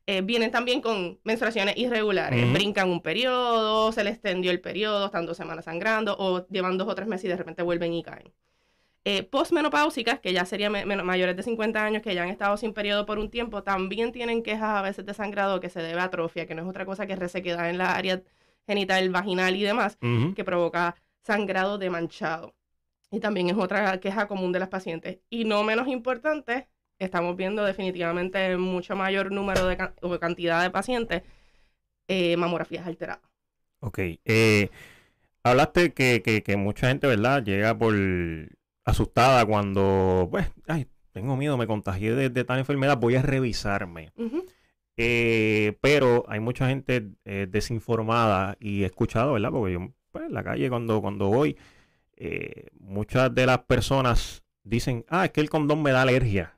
eh, 0.07 0.21
vienen 0.21 0.49
también 0.51 0.81
con 0.81 1.19
menstruaciones 1.23 1.77
irregulares. 1.77 2.51
Brincan 2.53 2.89
un 2.89 3.01
periodo, 3.01 3.91
se 3.91 4.03
les 4.03 4.13
extendió 4.13 4.51
el 4.51 4.61
periodo, 4.61 5.05
están 5.07 5.25
dos 5.25 5.37
semanas 5.37 5.65
sangrando 5.65 6.15
o 6.17 6.47
llevan 6.47 6.77
dos 6.77 6.87
o 6.87 6.95
tres 6.95 7.07
meses 7.07 7.25
y 7.25 7.27
de 7.27 7.35
repente 7.35 7.61
vuelven 7.61 7.93
y 7.93 8.01
caen. 8.03 8.31
Eh, 9.03 9.23
postmenopáusicas, 9.23 10.19
que 10.19 10.33
ya 10.33 10.43
serían 10.45 10.73
mayores 11.05 11.35
de 11.37 11.43
50 11.43 11.81
años, 11.83 12.01
que 12.01 12.13
ya 12.13 12.23
han 12.23 12.29
estado 12.29 12.57
sin 12.57 12.73
periodo 12.73 13.05
por 13.05 13.19
un 13.19 13.29
tiempo, 13.29 13.63
también 13.63 14.11
tienen 14.11 14.43
quejas 14.43 14.77
a 14.77 14.81
veces 14.81 15.05
de 15.05 15.13
sangrado 15.13 15.59
que 15.61 15.69
se 15.69 15.81
debe 15.81 15.99
a 16.01 16.05
atrofia, 16.05 16.45
que 16.45 16.55
no 16.55 16.63
es 16.63 16.67
otra 16.67 16.85
cosa 16.85 17.05
que 17.05 17.15
resequedad 17.15 17.69
en 17.69 17.77
la 17.77 17.95
área 17.95 18.21
genital, 18.65 19.09
vaginal 19.09 19.55
y 19.55 19.63
demás, 19.63 19.97
Ujú. 20.01 20.33
que 20.33 20.43
provoca 20.43 20.95
sangrado 21.23 21.77
de 21.77 21.89
manchado. 21.89 22.53
Y 23.11 23.21
también 23.21 23.49
es 23.49 23.55
otra 23.57 23.97
queja 24.01 24.27
común 24.27 24.51
de 24.51 24.59
las 24.59 24.67
pacientes. 24.67 25.19
Y 25.29 25.45
no 25.45 25.63
menos 25.63 25.87
importante, 25.87 26.67
estamos 26.99 27.35
viendo 27.35 27.63
definitivamente 27.63 28.57
mucho 28.57 28.95
mayor 28.95 29.31
número 29.31 29.65
de 29.67 29.77
can- 29.77 29.93
o 30.01 30.17
cantidad 30.19 30.61
de 30.63 30.69
pacientes 30.69 31.23
eh, 32.07 32.35
mamografías 32.37 32.87
alteradas. 32.87 33.23
Ok. 33.79 33.99
eh, 34.25 34.69
hablaste 35.43 35.93
que, 35.93 36.21
que, 36.23 36.41
que 36.43 36.57
mucha 36.57 36.87
gente, 36.89 37.07
¿verdad? 37.07 37.43
Llega 37.43 37.77
por 37.77 37.93
asustada 38.85 39.45
cuando, 39.45 40.27
pues, 40.31 40.47
ay, 40.67 40.87
tengo 41.11 41.35
miedo, 41.37 41.57
me 41.57 41.67
contagié 41.67 42.13
de, 42.15 42.29
de 42.29 42.43
tal 42.43 42.59
enfermedad, 42.59 42.97
voy 42.97 43.15
a 43.15 43.21
revisarme. 43.21 44.11
Eh, 44.97 45.77
pero 45.81 46.25
hay 46.27 46.39
mucha 46.39 46.67
gente 46.69 47.09
desinformada 47.23 48.57
y 48.59 48.83
he 48.83 48.85
escuchado, 48.87 49.33
¿verdad? 49.33 49.51
Porque 49.51 49.73
yo, 49.73 49.91
pues, 50.11 50.25
en 50.25 50.33
la 50.33 50.43
calle 50.43 50.69
cuando, 50.69 51.01
cuando 51.01 51.27
voy, 51.27 51.55
muchas 52.79 53.33
de 53.35 53.45
las 53.45 53.59
personas 53.59 54.43
dicen, 54.63 55.05
ah, 55.09 55.25
es 55.25 55.31
que 55.31 55.41
el 55.41 55.49
condón 55.49 55.83
me 55.83 55.91
da 55.91 56.01
alergia. 56.01 56.56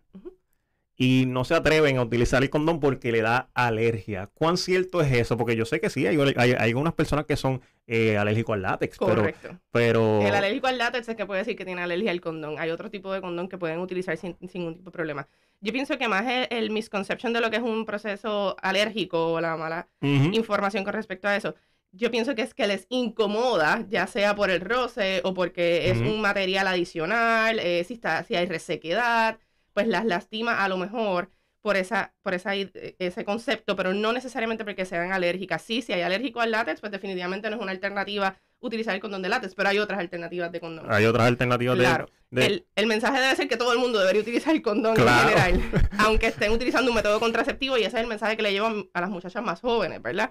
Y 1.01 1.25
no 1.27 1.45
se 1.45 1.55
atreven 1.55 1.97
a 1.97 2.01
utilizar 2.03 2.43
el 2.43 2.49
condón 2.49 2.81
porque 2.81 3.11
le 3.13 3.21
da 3.21 3.49
alergia. 3.53 4.27
¿Cuán 4.33 4.57
cierto 4.57 5.01
es 5.01 5.11
eso? 5.13 5.37
Porque 5.37 5.55
yo 5.55 5.65
sé 5.65 5.79
que 5.79 5.89
sí, 5.89 6.05
hay, 6.05 6.17
hay, 6.17 6.51
hay 6.51 6.71
algunas 6.71 6.93
personas 6.93 7.25
que 7.25 7.37
son 7.37 7.61
eh, 7.87 8.17
alérgicos 8.17 8.55
al 8.55 8.63
látex, 8.63 8.99
pero, 8.99 9.23
Correcto. 9.23 9.59
pero... 9.71 10.23
El 10.27 10.35
alérgico 10.35 10.67
al 10.67 10.77
látex 10.77 11.09
es 11.09 11.15
que 11.15 11.25
puede 11.25 11.39
decir 11.41 11.55
que 11.55 11.65
tiene 11.65 11.81
alergia 11.83 12.11
al 12.11 12.21
condón. 12.21 12.59
Hay 12.59 12.71
otro 12.71 12.89
tipo 12.91 13.13
de 13.13 13.21
condón 13.21 13.49
que 13.49 13.57
pueden 13.57 13.79
utilizar 13.79 14.17
sin, 14.17 14.37
sin 14.49 14.61
ningún 14.61 14.75
tipo 14.75 14.89
de 14.91 14.93
problema. 14.93 15.27
Yo 15.61 15.71
pienso 15.73 15.97
que 15.97 16.07
más 16.09 16.25
el, 16.27 16.47
el 16.51 16.71
misconception 16.71 17.33
de 17.33 17.41
lo 17.41 17.49
que 17.49 17.57
es 17.57 17.63
un 17.63 17.85
proceso 17.85 18.55
alérgico 18.61 19.33
o 19.33 19.41
la 19.41 19.57
mala 19.57 19.89
Ujú, 20.01 20.29
información 20.31 20.83
con 20.83 20.93
respecto 20.93 21.27
a 21.29 21.35
eso. 21.37 21.55
Yo 21.91 22.11
pienso 22.11 22.35
que 22.35 22.43
es 22.43 22.53
que 22.53 22.67
les 22.67 22.85
incomoda, 22.89 23.85
ya 23.89 24.07
sea 24.07 24.35
por 24.35 24.49
el 24.51 24.61
roce 24.61 25.21
o 25.23 25.33
porque 25.33 25.89
es 25.91 26.01
Ujú. 26.01 26.03
un 26.03 26.21
material 26.21 26.67
adicional, 26.67 27.59
eh, 27.59 27.83
si, 27.85 27.95
está, 27.95 28.23
si 28.23 28.35
hay 28.35 28.45
resequedad, 28.47 29.39
pues 29.79 29.87
las 29.87 30.05
lastima 30.05 30.63
a 30.63 30.67
lo 30.67 30.77
mejor 30.77 31.29
por, 31.61 31.75
esa, 31.77 32.13
por 32.21 32.33
esa, 32.33 32.55
id- 32.55 32.95
ese 32.99 33.23
concepto, 33.25 33.75
pero 33.75 33.93
no 33.93 34.11
necesariamente 34.13 34.63
porque 34.65 34.85
sean 34.85 35.11
alérgicas. 35.11 35.61
Sí, 35.61 35.81
si 35.81 35.93
hay 35.93 36.01
alérgico 36.01 36.41
al 36.41 36.51
látex, 36.51 36.79
pues 36.81 36.91
definitivamente 36.91 37.49
no 37.49 37.55
es 37.57 37.61
una 37.61 37.71
alternativa 37.71 38.35
utilizar 38.61 38.93
el 38.95 38.99
condón 39.01 39.21
de 39.21 39.29
látex, 39.29 39.55
pero 39.55 39.69
hay 39.69 39.79
otras 39.79 39.99
alternativas 39.99 40.51
de 40.51 40.59
condón. 40.59 40.85
Hay 40.91 41.05
otras 41.05 41.27
alternativas 41.27 41.77
de- 41.77 41.83
Claro. 41.83 42.09
de... 42.29 42.45
El, 42.45 42.65
el 42.75 42.85
mensaje 42.87 43.19
debe 43.21 43.35
ser 43.35 43.47
que 43.47 43.55
todo 43.57 43.71
el 43.73 43.79
mundo 43.79 43.99
debería 43.99 44.21
utilizar 44.21 44.53
el 44.53 44.61
condón 44.61 44.95
Claro. 44.95 45.29
en 45.29 45.37
general, 45.37 45.89
aunque 45.99 46.27
estén 46.27 46.51
utilizando 46.51 46.91
un 46.91 46.95
método 46.95 47.19
contraceptivo 47.21 47.77
y 47.77 47.81
ese 47.83 47.95
es 47.97 48.01
el 48.03 48.07
mensaje 48.07 48.35
que 48.37 48.43
le 48.43 48.51
llevan 48.51 48.89
a 48.93 49.01
las 49.01 49.09
muchachas 49.09 49.41
más 49.43 49.61
jóvenes, 49.61 50.01
¿verdad? 50.01 50.29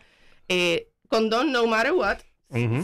Eh, 0.49 0.91
condón 1.09 1.53
no 1.53 1.67
matter 1.67 1.93
what, 1.93 2.19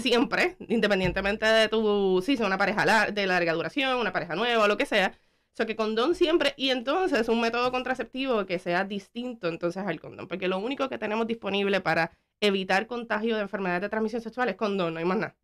siempre, 0.02 0.56
independientemente 0.68 1.46
de 1.46 1.68
tu, 1.68 2.22
si 2.24 2.36
sea 2.36 2.46
una 2.46 2.58
pareja 2.58 2.84
lar- 2.84 3.12
de 3.14 3.26
larga 3.26 3.52
duración, 3.54 3.96
una 3.98 4.12
pareja 4.12 4.34
nueva 4.34 4.68
lo 4.68 4.76
que 4.76 4.84
sea, 4.86 5.12
o 5.54 5.56
sea 5.56 5.66
que 5.66 5.76
condón 5.76 6.16
siempre 6.16 6.52
y 6.56 6.70
entonces 6.70 7.28
un 7.28 7.40
método 7.40 7.70
contraceptivo 7.70 8.44
que 8.44 8.58
sea 8.58 8.82
distinto 8.84 9.46
entonces 9.48 9.84
al 9.86 10.00
condón, 10.00 10.26
porque 10.26 10.48
lo 10.48 10.58
único 10.58 10.88
que 10.88 10.98
tenemos 10.98 11.26
disponible 11.28 11.80
para 11.80 12.10
evitar 12.40 12.86
contagio 12.88 13.36
de 13.36 13.42
enfermedades 13.42 13.82
de 13.82 13.88
transmisión 13.88 14.20
sexual 14.20 14.48
es 14.48 14.56
condón, 14.56 14.94
no 14.94 14.98
hay 14.98 15.04
más 15.06 15.18
nada. 15.18 15.34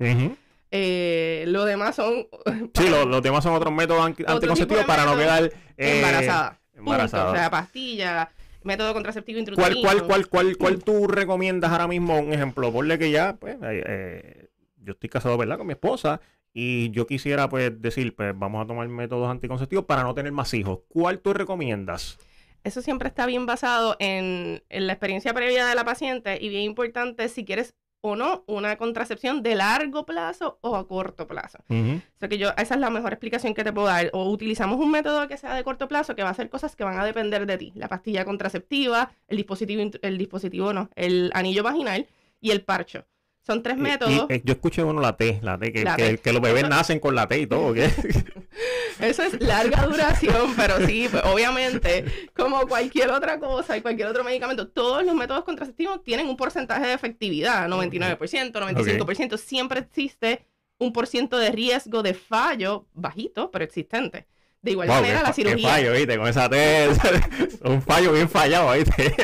Eh, 0.72 1.44
lo 1.48 1.64
demás 1.64 1.96
son 1.96 2.26
Sí, 2.74 2.88
lo- 2.88 3.04
los 3.06 3.22
demás 3.22 3.42
son 3.42 3.54
otros 3.54 3.72
métodos 3.72 4.04
Otro 4.10 4.32
anticonceptivos 4.34 4.84
para 4.84 5.04
no 5.04 5.16
quedar 5.16 5.44
eh, 5.76 5.96
embarazada. 5.96 6.50
Punto. 6.50 6.78
embarazada. 6.78 7.30
O 7.32 7.34
sea, 7.34 7.50
pastilla, 7.50 8.30
método 8.62 8.92
contraceptivo 8.92 9.36
¿Cuál, 9.36 9.48
intrauterino. 9.76 9.82
cuál, 9.82 10.02
cuál, 10.06 10.28
cuál, 10.28 10.56
cuál 10.56 10.78
tú 10.84 11.06
recomiendas 11.08 11.72
ahora 11.72 11.88
mismo? 11.88 12.18
Un 12.18 12.32
ejemplo, 12.32 12.72
ponle 12.72 12.98
que 12.98 13.10
ya, 13.10 13.34
pues, 13.36 13.56
eh, 13.62 13.82
eh, 13.86 14.48
yo 14.82 14.92
estoy 14.92 15.08
casado, 15.08 15.36
¿verdad? 15.36 15.58
Con 15.58 15.66
mi 15.66 15.72
esposa 15.72 16.20
y 16.52 16.90
yo 16.90 17.06
quisiera, 17.06 17.48
pues, 17.48 17.80
decir, 17.80 18.14
pues, 18.14 18.36
vamos 18.36 18.64
a 18.64 18.66
tomar 18.66 18.88
métodos 18.88 19.30
anticonceptivos 19.30 19.84
para 19.84 20.02
no 20.02 20.14
tener 20.14 20.32
más 20.32 20.52
hijos. 20.54 20.80
¿Cuál 20.88 21.20
tú 21.20 21.32
recomiendas? 21.32 22.18
Eso 22.64 22.82
siempre 22.82 23.08
está 23.08 23.26
bien 23.26 23.46
basado 23.46 23.96
en, 23.98 24.62
en 24.68 24.86
la 24.86 24.92
experiencia 24.92 25.32
previa 25.32 25.66
de 25.66 25.74
la 25.74 25.84
paciente 25.84 26.38
y 26.40 26.48
bien 26.48 26.62
importante 26.62 27.28
si 27.28 27.44
quieres 27.44 27.74
o 28.02 28.16
no 28.16 28.44
una 28.46 28.76
contracepción 28.76 29.42
de 29.42 29.54
largo 29.54 30.06
plazo 30.06 30.58
o 30.62 30.76
a 30.76 30.86
corto 30.86 31.26
plazo. 31.26 31.58
Ujú. 31.68 31.96
O 31.96 32.18
sea 32.18 32.28
que 32.28 32.38
yo, 32.38 32.50
esa 32.56 32.74
es 32.74 32.80
la 32.80 32.90
mejor 32.90 33.12
explicación 33.12 33.54
que 33.54 33.64
te 33.64 33.72
puedo 33.72 33.88
dar. 33.88 34.10
O 34.12 34.30
utilizamos 34.30 34.78
un 34.78 34.90
método 34.90 35.28
que 35.28 35.36
sea 35.36 35.54
de 35.54 35.64
corto 35.64 35.88
plazo 35.88 36.14
que 36.14 36.22
va 36.22 36.28
a 36.28 36.32
hacer 36.32 36.48
cosas 36.48 36.76
que 36.76 36.84
van 36.84 36.98
a 36.98 37.04
depender 37.04 37.46
de 37.46 37.58
ti. 37.58 37.72
La 37.74 37.88
pastilla 37.88 38.24
contraceptiva, 38.24 39.12
el 39.28 39.36
dispositivo, 39.36 39.90
el 40.02 40.18
dispositivo 40.18 40.72
no, 40.72 40.90
el 40.94 41.30
anillo 41.34 41.62
vaginal 41.62 42.06
y 42.40 42.50
el 42.50 42.62
parcho. 42.62 43.06
Son 43.42 43.62
tres 43.62 43.76
métodos. 43.76 44.26
y, 44.28 44.34
eh, 44.34 44.42
yo 44.44 44.52
escuché 44.52 44.84
uno 44.84 45.00
la 45.00 45.16
T, 45.16 45.40
la 45.42 45.58
T, 45.58 45.72
que, 45.72 45.82
La 45.82 45.96
que, 45.96 46.10
T. 46.10 46.18
que 46.18 46.32
los 46.32 46.42
bebés 46.42 46.68
nacen 46.68 47.00
con 47.00 47.14
la 47.14 47.26
T 47.26 47.40
y 47.40 47.46
todo. 47.46 47.72
¿qué? 47.72 47.84
Eso 49.00 49.22
es 49.22 49.40
larga 49.40 49.86
duración, 49.86 50.54
pero 50.56 50.86
sí, 50.86 51.08
pues, 51.10 51.22
obviamente, 51.24 52.04
como 52.34 52.66
cualquier 52.66 53.10
otra 53.10 53.40
cosa 53.40 53.76
y 53.76 53.80
cualquier 53.80 54.08
otro 54.08 54.24
medicamento, 54.24 54.68
todos 54.68 55.04
los 55.04 55.14
métodos 55.14 55.44
contraceptivos 55.44 56.04
tienen 56.04 56.28
un 56.28 56.36
porcentaje 56.36 56.86
de 56.86 56.92
efectividad, 56.92 57.66
99%, 57.68 58.52
95%, 58.52 59.38
siempre 59.38 59.80
existe 59.80 60.46
un 60.78 60.92
por 60.92 61.06
ciento 61.06 61.38
de 61.38 61.50
riesgo 61.50 62.02
de 62.02 62.14
fallo 62.14 62.86
bajito, 62.92 63.50
pero 63.50 63.64
existente. 63.64 64.26
De 64.62 64.72
igual 64.72 64.88
Wow, 64.88 64.96
manera, 65.00 65.22
la 65.22 65.32
cirugía. 65.32 65.68
fallo, 65.70 65.92
¿viste? 65.92 66.18
Con 66.18 66.28
esa 66.28 66.48
T. 66.50 66.88
un 67.62 67.80
fallo 67.80 68.12
bien 68.12 68.28
fallado, 68.28 68.72
¿viste? 68.72 69.14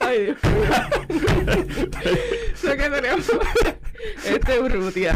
Ay, 0.00 0.24
Dios. 0.24 0.38
Sé 2.54 2.76
que 2.76 2.90
tenemos 2.90 3.30
este 4.24 4.60
Urrutia. 4.60 5.14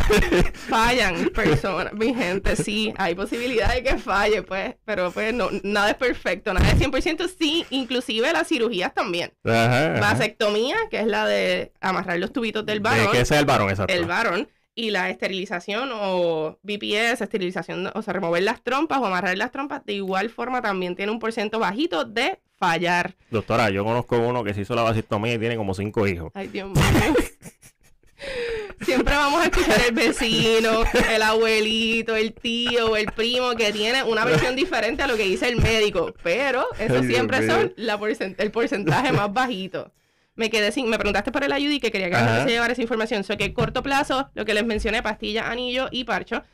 Fallan 0.69 1.31
personas, 1.31 1.93
mi 1.95 2.15
gente, 2.15 2.57
sí, 2.57 2.93
hay 2.99 3.15
posibilidad 3.15 3.73
de 3.75 3.83
que 3.83 3.97
falle, 3.99 4.43
pues, 4.43 4.75
pero 4.85 5.11
pues 5.11 5.33
no, 5.33 5.49
nada 5.63 5.91
es 5.91 5.97
perfecto, 5.97 6.53
nada 6.53 6.71
es 6.71 6.79
100%, 6.79 7.29
sí, 7.39 7.65
inclusive 7.71 8.31
las 8.33 8.49
cirugías 8.49 8.93
también. 8.95 9.33
Vasectomía, 9.45 10.77
que 10.91 11.01
es 11.01 11.07
la 11.07 11.27
de 11.27 11.73
amarrar 11.81 12.19
los 12.19 12.33
tubitos 12.33 12.65
del 12.67 12.81
varón, 12.81 13.07
De 13.07 13.13
que 13.13 13.21
es 13.23 13.31
el 13.31 13.45
varón, 13.47 13.71
exacto. 13.71 13.93
el 13.95 14.05
varón, 14.07 14.49
y 14.81 14.91
la 14.93 15.11
esterilización 15.11 15.91
o 15.93 16.57
BPS, 16.63 17.23
esterilización, 17.23 17.91
o 17.93 18.01
sea, 18.03 18.13
remover 18.15 18.45
las 18.45 18.63
trompas 18.63 19.01
o 19.01 19.07
amarrar 19.07 19.37
las 19.37 19.51
trompas, 19.51 19.85
de 19.85 19.95
igual 19.95 20.31
forma 20.31 20.63
también 20.63 20.95
tiene 20.95 21.11
un 21.11 21.19
porcentaje 21.19 21.61
bajito 21.61 22.05
de 22.05 22.39
fallar. 22.61 23.17
Doctora, 23.31 23.71
yo 23.71 23.85
conozco 23.85 24.17
uno 24.19 24.45
que 24.45 24.55
se 24.55 24.61
hizo 24.61 24.77
la 24.77 24.83
vasectomía 24.83 25.35
y 25.35 25.39
tiene 25.39 25.57
como 25.57 25.75
cinco 25.75 26.07
hijos. 26.07 26.31
Ay, 26.35 26.47
Dios 26.47 26.71
mío. 26.71 26.81
Siempre 28.85 29.15
vamos 29.17 29.41
a 29.41 29.45
escuchar 29.47 29.81
el 29.89 29.95
vecino, 29.95 30.83
el 31.13 31.23
abuelito, 31.23 32.15
el 32.15 32.33
tío, 32.33 32.95
el 32.97 33.07
primo 33.07 33.51
que 33.57 33.73
tiene 33.73 34.05
una 34.05 34.25
versión 34.25 34.55
diferente 34.55 35.03
a 35.03 35.09
lo 35.09 35.17
que 35.17 35.25
dice 35.25 35.49
el 35.49 35.57
médico, 35.57 36.15
pero 36.23 36.65
Dios 36.79 37.05
siempre 37.07 37.45
son 37.49 37.73
la 37.77 37.99
porcent- 37.99 38.37
el 38.39 38.53
porcentaje 38.53 39.11
más 39.13 39.33
bajito. 39.33 39.91
Me 40.39 40.51
quedé 40.51 40.71
sin, 40.71 40.89
me 40.89 40.99
preguntaste 40.99 41.33
por 41.33 41.43
el 41.43 41.51
ayuda 41.53 41.75
y 41.75 41.81
que 41.81 41.91
quería 41.91 42.09
que 42.11 42.15
Ajá. 42.15 42.45
se 42.45 42.51
llevara 42.51 42.73
esa 42.73 42.81
información. 42.81 43.25
So 43.25 43.37
que 43.37 43.53
corto 43.53 43.83
plazo, 43.83 44.31
lo 44.35 44.45
que 44.45 44.55
les 44.55 44.65
mencioné, 44.65 45.03
pastilla, 45.03 45.51
anillo 45.51 45.89
y 45.91 46.05
parcho. 46.05 46.45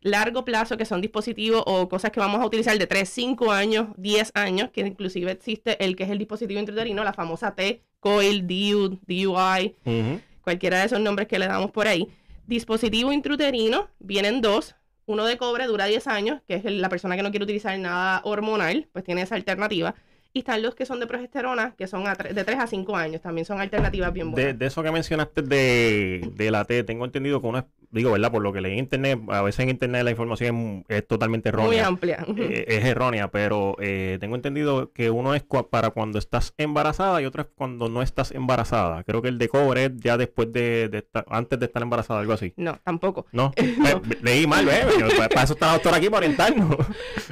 Largo 0.00 0.46
plazo, 0.46 0.78
que 0.78 0.86
son 0.86 1.02
dispositivos 1.02 1.62
o 1.66 1.88
cosas 1.90 2.10
que 2.10 2.20
vamos 2.20 2.40
a 2.40 2.46
utilizar 2.46 2.76
de 2.78 2.86
3, 2.86 3.06
5 3.06 3.52
años, 3.52 3.88
10 3.98 4.32
años, 4.34 4.70
que 4.70 4.80
inclusive 4.80 5.30
existe 5.30 5.82
el 5.84 5.94
que 5.94 6.04
es 6.04 6.10
el 6.10 6.18
dispositivo 6.18 6.58
intrauterino, 6.58 7.04
la 7.04 7.12
famosa 7.12 7.54
T, 7.54 7.82
coil, 8.00 8.46
DIU, 8.46 8.98
DUI, 9.06 9.76
cualquiera 10.40 10.78
de 10.78 10.86
esos 10.86 11.00
nombres 11.00 11.28
que 11.28 11.38
le 11.38 11.46
damos 11.46 11.70
por 11.70 11.86
ahí. 11.86 12.08
Dispositivo 12.46 13.12
intrauterino, 13.12 13.88
vienen 13.98 14.40
dos. 14.40 14.74
Uno 15.06 15.26
de 15.26 15.36
cobre 15.36 15.66
dura 15.66 15.84
10 15.84 16.06
años, 16.06 16.40
que 16.48 16.54
es 16.54 16.64
la 16.64 16.88
persona 16.88 17.14
que 17.14 17.22
no 17.22 17.30
quiere 17.30 17.44
utilizar 17.44 17.78
nada 17.78 18.22
hormonal, 18.24 18.88
pues 18.92 19.04
tiene 19.04 19.20
esa 19.20 19.34
alternativa. 19.34 19.94
Y 20.36 20.40
están 20.40 20.62
los 20.62 20.74
que 20.74 20.84
son 20.84 20.98
de 20.98 21.06
progesterona, 21.06 21.74
que 21.78 21.86
son 21.86 22.08
a 22.08 22.16
tre- 22.16 22.32
de 22.32 22.42
3 22.42 22.58
a 22.58 22.66
5 22.66 22.96
años, 22.96 23.20
también 23.22 23.44
son 23.44 23.60
alternativas 23.60 24.12
bien 24.12 24.32
buenas. 24.32 24.58
de 24.58 24.66
eso 24.66 24.82
que 24.82 24.90
mencionaste 24.90 25.42
de, 25.42 26.28
de 26.34 26.50
la 26.50 26.64
T, 26.64 26.82
tengo 26.82 27.04
entendido 27.04 27.40
que 27.40 27.46
uno 27.46 27.58
es, 27.58 27.64
digo, 27.92 28.10
¿verdad? 28.10 28.32
Por 28.32 28.42
lo 28.42 28.52
que 28.52 28.60
leí 28.60 28.72
en 28.72 28.80
internet, 28.80 29.20
a 29.28 29.42
veces 29.42 29.60
en 29.60 29.68
internet 29.68 30.02
la 30.02 30.10
información 30.10 30.84
es, 30.88 30.96
es 30.98 31.06
totalmente 31.06 31.52
Muy 31.52 31.76
errónea. 31.76 31.86
amplia. 31.86 32.26
Eh, 32.36 32.64
es 32.66 32.84
errónea, 32.84 33.30
pero 33.30 33.76
eh, 33.80 34.18
tengo 34.20 34.34
entendido 34.34 34.90
que 34.92 35.08
uno 35.08 35.36
es 35.36 35.44
para 35.70 35.90
cuando 35.90 36.18
estás 36.18 36.52
embarazada 36.58 37.22
y 37.22 37.26
otro 37.26 37.42
es 37.42 37.48
cuando 37.54 37.88
no 37.88 38.02
estás 38.02 38.32
embarazada. 38.32 39.04
Creo 39.04 39.22
que 39.22 39.28
el 39.28 39.38
de 39.38 39.48
cobre 39.48 39.84
es 39.84 39.92
ya 39.98 40.16
después 40.16 40.52
de, 40.52 40.88
de 40.88 40.98
estar, 40.98 41.24
antes 41.28 41.60
de 41.60 41.66
estar 41.66 41.80
embarazada, 41.80 42.18
algo 42.18 42.32
así. 42.32 42.52
No, 42.56 42.76
tampoco. 42.82 43.26
¿No? 43.30 43.52
Pues, 43.84 44.20
leí 44.22 44.46
mal, 44.48 44.66
¿ves? 44.66 44.84
Para, 45.16 45.42
eso 45.44 45.52
está 45.52 45.66
la 45.66 45.72
doctora 45.74 45.98
aquí, 45.98 46.06
para 46.06 46.18
orientarnos. 46.26 46.76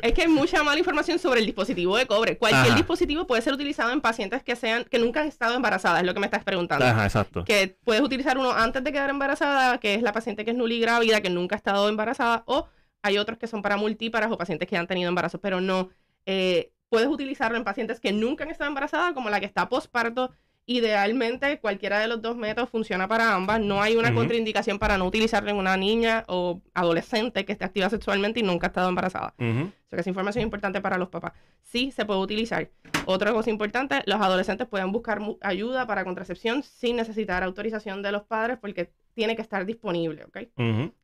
Es 0.03 0.13
que 0.13 0.23
hay 0.23 0.29
mucha 0.29 0.63
mala 0.63 0.79
información 0.79 1.19
sobre 1.19 1.41
el 1.41 1.47
dispositivo 1.47 1.97
de 1.97 2.07
cobre. 2.07 2.37
Cualquier 2.37 2.67
Ajá. 2.67 2.77
Dispositivo 2.93 3.27
puede 3.27 3.43
ser 3.43 3.53
utilizado 3.53 3.91
en 3.93 4.01
pacientes 4.01 4.43
que 4.43 4.55
sean 4.55 4.85
que 4.85 4.99
nunca 4.99 5.21
han 5.21 5.29
estado 5.29 5.55
embarazadas, 5.55 6.01
es 6.01 6.07
lo 6.07 6.15
que 6.15 6.21
me 6.21 6.27
estás 6.27 6.45
preguntando. 6.45 6.85
Ajá, 6.85 7.05
exacto. 7.05 7.45
que 7.45 7.77
puedes 7.85 8.03
utilizar 8.03 8.39
uno 8.39 8.53
antes 8.53 8.85
de 8.85 8.93
quedar 8.93 9.11
embarazada, 9.11 9.79
que 9.79 9.95
es 9.95 10.03
la 10.03 10.13
paciente 10.13 10.45
que 10.45 10.51
es 10.51 10.57
nuligrávida, 10.57 11.21
que 11.21 11.31
nunca 11.31 11.57
ha 11.57 11.59
estado 11.59 11.89
embarazada, 11.89 12.45
o 12.47 12.69
hay 13.03 13.19
otros 13.19 13.39
que 13.39 13.47
son 13.47 13.63
para 13.63 13.77
multíparas 13.77 14.31
o 14.31 14.39
pacientes 14.39 14.69
que 14.69 14.77
han 14.77 14.87
tenido 14.87 15.09
embarazos, 15.09 15.41
pero 15.43 15.61
no. 15.61 15.89
eh, 16.27 16.73
puedes 16.89 17.09
utilizarlo 17.09 17.57
en 17.57 17.65
pacientes 17.65 18.01
que 18.01 18.13
nunca 18.13 18.45
han 18.45 18.51
estado 18.51 18.69
embarazadas, 18.69 19.15
como 19.15 19.31
la 19.31 19.41
que 19.41 19.47
está 19.47 19.69
posparto. 19.69 20.31
Idealmente, 20.65 21.59
cualquiera 21.59 21.99
de 21.99 22.07
los 22.09 22.23
dos 22.23 22.37
métodos 22.37 22.71
funciona 22.71 23.09
para 23.09 23.35
ambas. 23.35 23.61
No 23.61 23.83
hay 23.83 23.97
una 23.97 24.09
contraindicación 24.15 24.79
para 24.79 24.97
no 24.97 25.07
utilizarlo 25.07 25.51
en 25.51 25.57
una 25.57 25.77
niña 25.77 26.25
o 26.29 26.61
adolescente 26.73 27.45
que 27.45 27.53
esté 27.53 27.65
activa 27.65 27.91
sexualmente 27.91 28.41
y 28.41 28.43
nunca 28.45 28.67
ha 28.67 28.69
estado 28.69 28.89
embarazada. 28.89 29.35
Ujú. 29.39 29.63
O 29.67 29.89
sea 29.89 29.97
que 29.97 30.01
esa 30.01 30.11
información 30.11 30.41
es 30.43 30.47
importante 30.47 30.81
para 30.81 30.99
los 30.99 31.09
papás. 31.09 31.33
Sí, 31.63 31.91
se 31.91 32.05
puede 32.07 32.21
utilizar. 32.21 32.71
Otra 33.07 33.33
cosa 33.33 33.51
importante, 33.51 34.03
los 34.07 34.21
adolescentes 34.21 34.69
pueden 34.69 34.93
buscar 34.93 35.21
ayuda 35.41 35.87
para 35.87 36.05
contracepción 36.05 36.63
sin 36.63 36.97
necesitar 36.97 37.43
autorización 37.43 38.01
de 38.01 38.13
los 38.13 38.23
padres 38.23 38.59
porque 38.61 38.93
tiene 39.15 39.35
que 39.37 39.43
estar 39.43 39.67
disponible, 39.67 40.25
¿ok? 40.25 40.37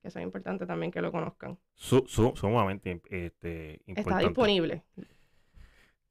Eso 0.03 0.19
es 0.19 0.23
importante 0.25 0.67
también 0.67 0.91
que 0.93 1.03
lo 1.03 1.11
conozcan. 1.13 1.59
Su- 1.75 2.05
su- 2.07 2.33
sumamente 2.37 3.01
este, 3.11 3.75
Está 3.87 3.91
importante. 4.01 4.25
disponible. 4.27 4.83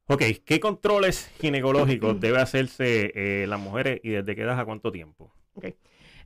Ok, 0.09 0.23
¿qué 0.45 0.61
controles 0.61 1.29
ginecológicos 1.39 2.17
debe 2.19 2.39
hacerse 2.39 3.11
eh, 3.13 3.45
las 3.45 3.59
mujeres 3.59 3.99
y 4.03 4.11
desde 4.11 4.35
qué 4.35 4.43
edad 4.43 4.57
a 4.57 4.65
cuánto 4.65 4.91
tiempo? 4.91 5.33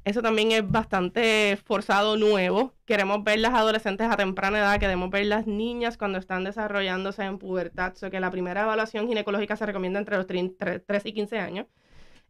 Eso 0.04 0.24
también 0.24 0.52
es 0.52 0.68
bastante 0.68 1.58
forzado 1.64 2.18
nuevo. 2.18 2.74
Queremos 2.86 3.24
ver 3.24 3.40
las 3.40 3.54
adolescentes 3.54 4.08
a 4.10 4.18
temprana 4.18 4.58
edad, 4.58 4.80
queremos 4.80 5.12
ver 5.12 5.28
las 5.28 5.46
niñas 5.46 5.96
cuando 5.96 6.18
están 6.18 6.44
desarrollándose 6.44 7.24
en 7.24 7.38
pubertad. 7.38 7.94
So 7.96 8.10
que 8.10 8.20
la 8.20 8.32
primera 8.32 8.64
evaluación 8.64 9.08
ginecológica 9.08 9.56
se 9.56 9.66
recomienda 9.66 10.00
entre 10.00 10.18
los 10.18 10.26
3 10.28 11.06
y 11.06 11.14
15 11.14 11.38
años. 11.38 11.68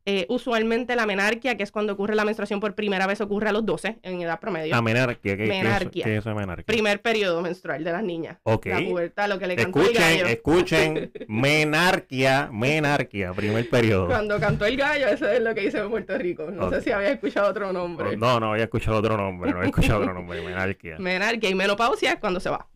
Eh, 0.05 0.25
usualmente 0.29 0.95
la 0.95 1.05
menarquia, 1.05 1.55
que 1.57 1.61
es 1.63 1.71
cuando 1.71 1.93
ocurre 1.93 2.15
la 2.15 2.25
menstruación 2.25 2.59
por 2.59 2.73
primera 2.73 3.05
vez, 3.05 3.21
ocurre 3.21 3.49
a 3.49 3.51
los 3.51 3.63
12 3.65 3.99
en 4.01 4.21
edad 4.21 4.39
promedio. 4.39 4.75
Ah, 4.75 4.81
menarquia. 4.81 5.37
¿Qué, 5.37 5.45
Menarquia. 5.45 6.03
¿Qué 6.05 6.13
es 6.17 6.19
eso 6.21 6.33
menarquia? 6.33 6.65
Primer 6.65 7.01
periodo 7.03 7.41
menstrual 7.41 7.83
de 7.83 7.91
las 7.91 8.01
niñas. 8.03 8.37
Ok. 8.43 8.65
La 8.65 8.79
pubertad, 8.79 9.29
lo 9.29 9.37
que 9.37 9.45
le 9.47 9.55
cantó 9.55 9.79
el 9.79 9.85
Escuchen, 9.87 10.17
gallo. 10.17 10.25
escuchen, 10.25 11.11
menarquia, 11.27 12.49
menarquia, 12.51 13.31
primer 13.33 13.69
periodo. 13.69 14.07
Cuando 14.07 14.39
cantó 14.39 14.65
el 14.65 14.75
gallo, 14.77 15.07
eso 15.07 15.27
es 15.29 15.41
lo 15.41 15.53
que 15.53 15.65
hice 15.65 15.77
en 15.79 15.89
Puerto 15.89 16.17
Rico. 16.17 16.49
No 16.49 16.69
sé 16.71 16.81
si 16.81 16.91
había 16.91 17.11
escuchado 17.11 17.49
otro 17.49 17.71
nombre. 17.71 18.17
No, 18.17 18.39
no 18.39 18.53
había 18.53 18.63
escuchado 18.63 18.97
otro 18.97 19.15
nombre, 19.17 19.51
no 19.51 19.57
había 19.57 19.69
escuchado 19.69 19.99
otro 20.01 20.13
nombre, 20.13 20.41
menarquia. 20.45 20.97
Menarquia 20.97 21.49
y 21.49 21.55
menopausia 21.55 22.13
es 22.13 22.19
cuando 22.19 22.39
se 22.39 22.49
va. 22.49 22.67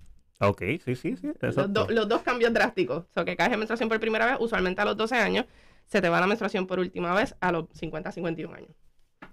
Ok, 0.41 0.61
sí, 0.83 0.95
sí, 0.95 1.15
sí, 1.15 1.31
Los, 1.39 1.73
do- 1.73 1.87
los 1.89 2.07
dos 2.09 2.21
cambios 2.21 2.53
drásticos. 2.53 3.05
O 3.05 3.13
sea, 3.13 3.23
que 3.25 3.35
caes 3.37 3.53
en 3.53 3.59
menstruación 3.59 3.87
por 3.89 3.99
primera 3.99 4.25
vez, 4.25 4.35
usualmente 4.39 4.81
a 4.81 4.85
los 4.85 4.97
12 4.97 5.15
años. 5.15 5.45
Se 5.85 6.01
te 6.01 6.09
va 6.09 6.19
la 6.19 6.27
menstruación 6.27 6.67
por 6.67 6.79
última 6.79 7.13
vez 7.13 7.35
a 7.39 7.51
los 7.51 7.65
50, 7.73 8.11
51 8.11 8.55
años. 8.55 8.71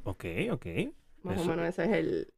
Ok, 0.05 0.25
ok. 0.51 0.67
Más 1.23 1.35
Eso- 1.41 1.45
o 1.45 1.47
menos 1.55 1.67
ese 1.69 1.85
es 1.85 1.91
el, 1.91 2.35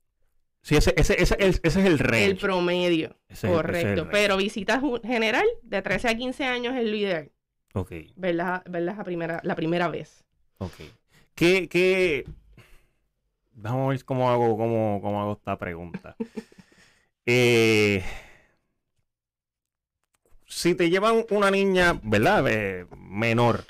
Sí, 0.62 0.76
ese, 0.76 0.94
ese, 0.97 1.21
ese, 1.21 1.37
ese 1.40 1.59
es 1.62 1.76
el 1.76 1.99
range. 1.99 2.25
el 2.25 2.37
promedio. 2.38 3.18
Ese 3.28 3.49
el 3.49 3.52
correcto. 3.54 4.09
Pero 4.11 4.37
visitas 4.38 4.80
general, 5.02 5.44
de 5.62 5.83
13 5.83 6.09
a 6.09 6.16
15 6.16 6.44
años 6.44 6.75
es 6.75 6.85
lo 6.85 6.97
ideal. 6.97 7.30
Ok, 7.75 7.92
Verlas, 8.16 8.62
verlas 8.64 8.99
a 8.99 9.04
primera, 9.04 9.40
la 9.42 9.54
primera 9.56 9.88
vez. 9.88 10.25
ok. 10.59 10.73
¿Qué, 11.35 11.68
qué... 11.68 12.25
Vamos 13.52 13.87
a 13.87 13.88
ver 13.90 14.04
cómo 14.04 14.30
hago, 14.30 14.56
cómo, 14.56 15.00
cómo 15.02 15.21
hago 15.21 15.33
esta 15.35 15.59
pregunta. 15.59 16.16
Eh, 17.26 18.04
si 20.47 20.75
te 20.75 20.90
llevan 20.90 21.25
una 21.30 21.50
niña, 21.50 21.99
¿verdad? 22.02 22.44
Eh, 22.49 22.87
menor 22.97 23.64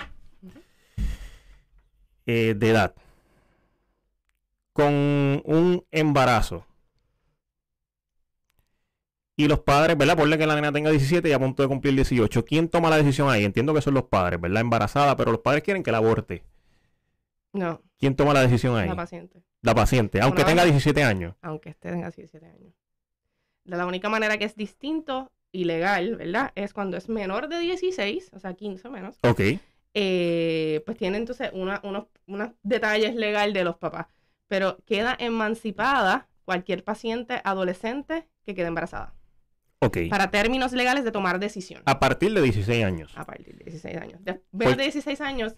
eh, 2.25 2.53
de 2.57 2.69
edad 2.69 2.95
con 4.73 4.93
un 5.45 5.85
embarazo 5.91 6.65
y 9.37 9.47
los 9.47 9.59
padres, 9.59 9.97
¿verdad? 9.97 10.15
Ponle 10.17 10.37
que 10.37 10.47
la 10.47 10.55
nena 10.55 10.71
tenga 10.71 10.89
17 10.89 11.27
y 11.27 11.31
a 11.33 11.39
punto 11.39 11.61
de 11.63 11.67
cumplir 11.69 11.93
18. 11.93 12.45
¿Quién 12.45 12.69
toma 12.69 12.89
la 12.89 12.97
decisión 12.97 13.29
ahí? 13.29 13.43
Entiendo 13.43 13.73
que 13.73 13.81
son 13.81 13.93
los 13.93 14.05
padres, 14.05 14.39
¿verdad? 14.39 14.61
Embarazada, 14.61 15.15
pero 15.17 15.31
los 15.31 15.41
padres 15.41 15.63
quieren 15.63 15.83
que 15.83 15.91
la 15.91 15.97
aborte. 15.97 16.43
No, 17.53 17.81
¿Quién 17.97 18.15
toma 18.15 18.33
la 18.33 18.41
decisión 18.41 18.75
ahí? 18.77 18.87
la 18.87 18.95
paciente. 18.95 19.41
La 19.61 19.73
paciente, 19.75 20.21
aunque 20.21 20.41
Una 20.41 20.49
tenga 20.49 20.63
vez- 20.63 20.73
17 20.73 21.03
años. 21.03 21.35
aunque 21.41 21.69
esté 21.69 21.89
en 21.89 22.01
17 22.01 22.45
años. 22.45 22.73
De 23.63 23.77
la 23.77 23.85
única 23.85 24.09
manera 24.09 24.37
que 24.37 24.45
es 24.45 24.55
distinto 24.55 25.31
ilegal, 25.51 26.17
¿verdad? 26.17 26.51
Es 26.55 26.73
cuando 26.73 26.97
es 26.97 27.07
menor 27.09 27.47
de 27.47 27.59
16, 27.59 28.31
o 28.33 28.39
sea, 28.39 28.53
15 28.53 28.87
o 28.87 28.91
menos. 28.91 29.17
Ok. 29.23 29.41
Eh, 29.97 30.83
pues 30.85 30.97
tiene 30.97 31.17
entonces 31.17 31.49
una- 31.53 31.79
unos, 31.83 32.05
unos 32.27 32.49
detalles 32.61 33.15
legal 33.15 33.53
de 33.53 33.63
los 33.63 33.77
papás. 33.77 34.07
Pero 34.47 34.77
queda 34.85 35.15
emancipada 35.17 36.27
cualquier 36.43 36.83
paciente 36.83 37.41
adolescente 37.43 38.27
que 38.45 38.53
quede 38.53 38.67
embarazada. 38.67 39.15
Ok. 39.79 39.97
Para 40.09 40.29
términos 40.29 40.73
legales 40.73 41.03
de 41.05 41.11
tomar 41.11 41.39
decisión. 41.39 41.81
A 41.85 41.99
partir 41.99 42.33
de 42.33 42.41
16 42.41 42.83
años. 42.83 43.11
A 43.17 43.25
partir 43.25 43.55
de 43.57 43.63
16 43.63 43.97
años. 43.97 44.23
De- 44.23 44.41
Pues- 44.51 44.77
de 44.77 44.83
16 44.83 45.21
años 45.21 45.55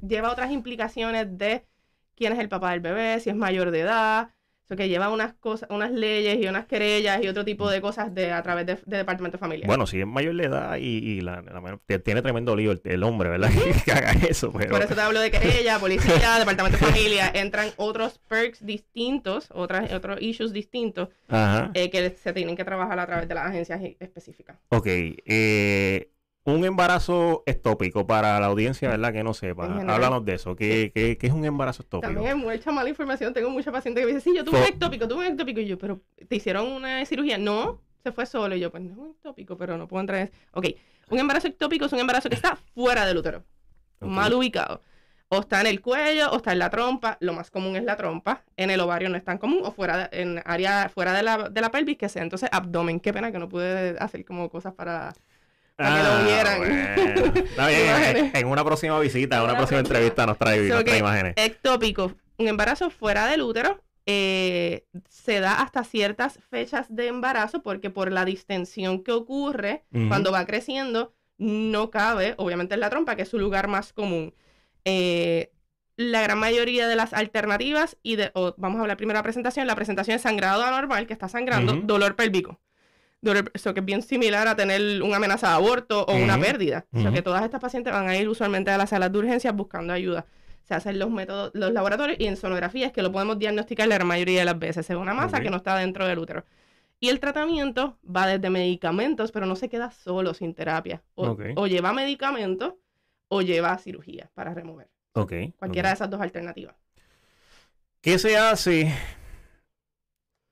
lleva 0.00 0.30
otras 0.32 0.50
implicaciones 0.50 1.26
de 1.36 1.66
quién 2.14 2.32
es 2.32 2.38
el 2.38 2.48
papá 2.48 2.70
del 2.70 2.80
bebé, 2.80 3.18
si 3.20 3.30
es 3.30 3.36
mayor 3.36 3.70
de 3.72 3.80
edad. 3.80 4.30
Que 4.76 4.88
lleva 4.88 5.10
unas 5.10 5.34
cosas, 5.34 5.68
unas 5.70 5.90
leyes 5.92 6.38
y 6.42 6.46
unas 6.48 6.66
querellas 6.66 7.22
y 7.22 7.28
otro 7.28 7.44
tipo 7.44 7.70
de 7.70 7.80
cosas 7.80 8.14
de, 8.14 8.32
a 8.32 8.42
través 8.42 8.66
de, 8.66 8.78
de 8.86 8.96
departamento 8.98 9.38
familiar. 9.38 9.66
Bueno, 9.66 9.86
si 9.86 10.00
es 10.00 10.06
mayor 10.06 10.36
de 10.36 10.44
edad 10.44 10.76
y, 10.76 10.82
y 10.98 11.20
la, 11.20 11.42
la 11.42 11.60
menor- 11.60 11.80
te- 11.86 11.98
tiene 11.98 12.22
tremendo 12.22 12.56
lío 12.56 12.72
el, 12.72 12.80
el 12.84 13.02
hombre, 13.02 13.30
¿verdad? 13.30 13.50
que 13.84 13.92
haga 13.92 14.12
eso, 14.28 14.52
pero... 14.52 14.70
Por 14.70 14.82
eso 14.82 14.94
te 14.94 15.00
hablo 15.00 15.20
de 15.20 15.30
querella, 15.30 15.78
policía, 15.78 16.14
departamento 16.38 16.78
de 16.78 16.84
familia. 16.92 17.30
Entran 17.34 17.68
otros 17.76 18.18
perks 18.28 18.64
distintos, 18.64 19.48
otras, 19.52 19.92
otros 19.92 20.20
issues 20.20 20.52
distintos 20.52 21.08
eh, 21.74 21.90
que 21.90 22.10
se 22.10 22.32
tienen 22.32 22.56
que 22.56 22.64
trabajar 22.64 22.98
a 22.98 23.06
través 23.06 23.28
de 23.28 23.34
las 23.34 23.46
agencias 23.46 23.80
i- 23.82 23.96
específicas. 24.00 24.56
Ok. 24.68 24.86
eh, 24.86 26.08
un 26.44 26.64
embarazo 26.64 27.42
estópico 27.46 28.06
para 28.06 28.40
la 28.40 28.46
audiencia, 28.46 28.88
¿verdad? 28.88 29.12
Que 29.12 29.22
no 29.22 29.32
sepa. 29.32 29.66
Háblanos 29.66 30.24
de 30.24 30.34
eso. 30.34 30.56
¿Qué, 30.56 30.90
qué- 30.94 31.16
qué 31.16 31.26
es 31.28 31.32
un 31.32 31.44
embarazo 31.44 31.82
estópico? 31.82 32.12
También 32.12 32.32
hay 32.32 32.34
mucha 32.38 32.72
mala 32.72 32.88
información. 32.88 33.32
Tengo 33.32 33.48
mucha 33.50 33.70
paciente 33.70 34.00
que 34.00 34.06
me 34.06 34.12
dice, 34.14 34.28
sí, 34.30 34.36
yo 34.36 34.44
tuve 34.44 34.58
Fo- 34.58 34.62
un 34.62 34.68
ectópico, 34.68 35.06
tuve 35.06 35.26
un 35.26 35.32
ectópico. 35.32 35.60
Y 35.60 35.66
yo, 35.66 35.78
pero 35.78 36.00
¿te 36.28 36.34
hicieron 36.36 36.66
una 36.66 37.04
cirugía? 37.06 37.38
No, 37.38 37.80
se 38.02 38.10
fue 38.10 38.26
solo. 38.26 38.56
Y 38.56 38.60
yo, 38.60 38.70
pues 38.70 38.82
no 38.82 38.90
es 38.90 38.98
un 38.98 39.10
ectópico, 39.10 39.56
pero 39.56 39.78
no 39.78 39.86
puedo 39.86 40.00
entrar 40.00 40.18
en 40.20 40.24
eso. 40.28 40.32
Ok, 40.54 40.66
un 41.10 41.18
embarazo 41.20 41.46
ectópico 41.46 41.84
es 41.86 41.92
un 41.92 42.00
embarazo 42.00 42.28
que 42.28 42.34
está 42.34 42.56
fuera 42.74 43.06
del 43.06 43.18
útero, 43.18 43.44
mal 44.00 44.32
ubicado. 44.34 44.82
O 45.28 45.38
está 45.40 45.60
en 45.62 45.66
el 45.68 45.80
cuello, 45.80 46.30
o 46.32 46.36
está 46.38 46.52
en 46.52 46.58
la 46.58 46.68
trompa. 46.68 47.16
Lo 47.20 47.32
más 47.32 47.50
común 47.50 47.74
es 47.76 47.84
la 47.84 47.96
trompa. 47.96 48.42
En 48.56 48.68
el 48.70 48.80
ovario 48.80 49.08
no 49.08 49.16
es 49.16 49.24
tan 49.24 49.38
común. 49.38 49.60
O 49.64 49.70
fuera 49.70 50.08
de- 50.08 50.20
en 50.22 50.42
área 50.44 50.90
fuera 50.90 51.14
de 51.14 51.22
la, 51.22 51.48
de 51.48 51.60
la 51.62 51.70
pelvis, 51.70 51.96
que 51.96 52.08
sea 52.10 52.22
entonces 52.22 52.50
abdomen. 52.52 53.00
Qué 53.00 53.12
pena 53.14 53.32
que 53.32 53.38
no 53.38 53.48
pude 53.48 53.96
hacer 53.98 54.24
como 54.26 54.50
cosas 54.50 54.74
para... 54.74 55.14
para 55.82 55.96
que 55.96 56.02
lo 56.08 56.24
vieran. 56.24 56.54
Ah, 56.54 56.58
bueno. 56.58 57.32
Está 57.48 57.66
bien. 57.68 58.30
En 58.34 58.46
una 58.46 58.64
próxima 58.64 58.98
visita, 59.00 59.36
en 59.38 59.42
una 59.42 59.56
próxima 59.56 59.80
entrevista 59.80 60.26
nos 60.26 60.38
trae, 60.38 60.68
So 60.68 60.74
nos 60.76 60.84
trae 60.84 60.98
imágenes. 60.98 61.34
ectópico, 61.36 62.12
un 62.38 62.48
embarazo 62.48 62.90
fuera 62.90 63.26
del 63.26 63.42
útero, 63.42 63.82
eh, 64.06 64.86
se 65.08 65.40
da 65.40 65.60
hasta 65.62 65.84
ciertas 65.84 66.38
fechas 66.50 66.86
de 66.88 67.06
embarazo 67.06 67.62
porque 67.62 67.90
por 67.90 68.10
la 68.10 68.24
distensión 68.24 69.04
que 69.04 69.12
ocurre 69.12 69.84
cuando 70.08 70.32
va 70.32 70.44
creciendo, 70.46 71.14
no 71.38 71.90
cabe, 71.90 72.34
obviamente, 72.36 72.74
en 72.74 72.80
la 72.80 72.90
trompa, 72.90 73.16
que 73.16 73.22
es 73.22 73.28
su 73.28 73.38
lugar 73.38 73.68
más 73.68 73.92
común. 73.92 74.34
Eh, 74.84 75.52
la 75.96 76.22
gran 76.22 76.38
mayoría 76.38 76.88
de 76.88 76.96
las 76.96 77.12
alternativas, 77.12 77.96
y 78.02 78.16
de, 78.16 78.30
o 78.34 78.54
vamos 78.56 78.78
a 78.78 78.82
hablar 78.82 78.96
primero 78.96 79.16
de 79.16 79.20
la 79.20 79.24
presentación, 79.24 79.66
la 79.66 79.74
presentación 79.76 80.16
es 80.16 80.22
sangrado 80.22 80.64
anormal, 80.64 81.06
que 81.06 81.12
está 81.12 81.28
sangrando, 81.28 81.74
dolor 81.74 82.16
pélvico. 82.16 82.60
Eso 83.54 83.72
que 83.72 83.80
es 83.80 83.86
bien 83.86 84.02
similar 84.02 84.48
a 84.48 84.56
tener 84.56 85.00
una 85.02 85.16
amenaza 85.16 85.48
de 85.48 85.54
aborto 85.54 86.04
o 86.04 86.16
una 86.16 86.38
pérdida. 86.38 86.86
O 86.92 87.00
sea 87.00 87.12
que 87.12 87.22
todas 87.22 87.44
estas 87.44 87.60
pacientes 87.60 87.92
van 87.92 88.08
a 88.08 88.16
ir 88.16 88.28
usualmente 88.28 88.70
a 88.70 88.78
las 88.78 88.90
salas 88.90 89.12
de 89.12 89.18
urgencias 89.18 89.54
buscando 89.54 89.92
ayuda. 89.92 90.26
Se 90.64 90.74
hacen 90.74 90.98
los 90.98 91.10
métodos, 91.10 91.50
los 91.54 91.72
laboratorios 91.72 92.18
y 92.18 92.26
en 92.26 92.36
sonografía 92.36 92.86
es 92.86 92.92
que 92.92 93.02
lo 93.02 93.12
podemos 93.12 93.38
diagnosticar 93.38 93.86
la 93.88 93.98
mayoría 94.00 94.40
de 94.40 94.44
las 94.44 94.58
veces. 94.58 94.86
Se 94.86 94.94
ve 94.94 95.00
una 95.00 95.14
masa 95.14 95.40
que 95.40 95.50
no 95.50 95.58
está 95.58 95.76
dentro 95.76 96.06
del 96.06 96.18
útero. 96.18 96.44
Y 96.98 97.08
el 97.08 97.18
tratamiento 97.20 97.98
va 98.04 98.26
desde 98.26 98.48
medicamentos, 98.48 99.32
pero 99.32 99.46
no 99.46 99.56
se 99.56 99.68
queda 99.68 99.90
solo 99.90 100.34
sin 100.34 100.54
terapia. 100.54 101.02
O, 101.14 101.66
lleva 101.66 101.92
medicamentos 101.92 102.74
o 103.28 103.42
lleva 103.42 103.76
cirugía 103.78 104.30
para 104.34 104.54
remover. 104.54 104.88
Ok. 105.14 105.32
Cualquiera 105.58 105.88
de 105.88 105.94
esas 105.94 106.10
dos 106.10 106.20
alternativas. 106.20 106.76
¿Qué 108.00 108.18
se 108.18 108.36
hace 108.36 108.92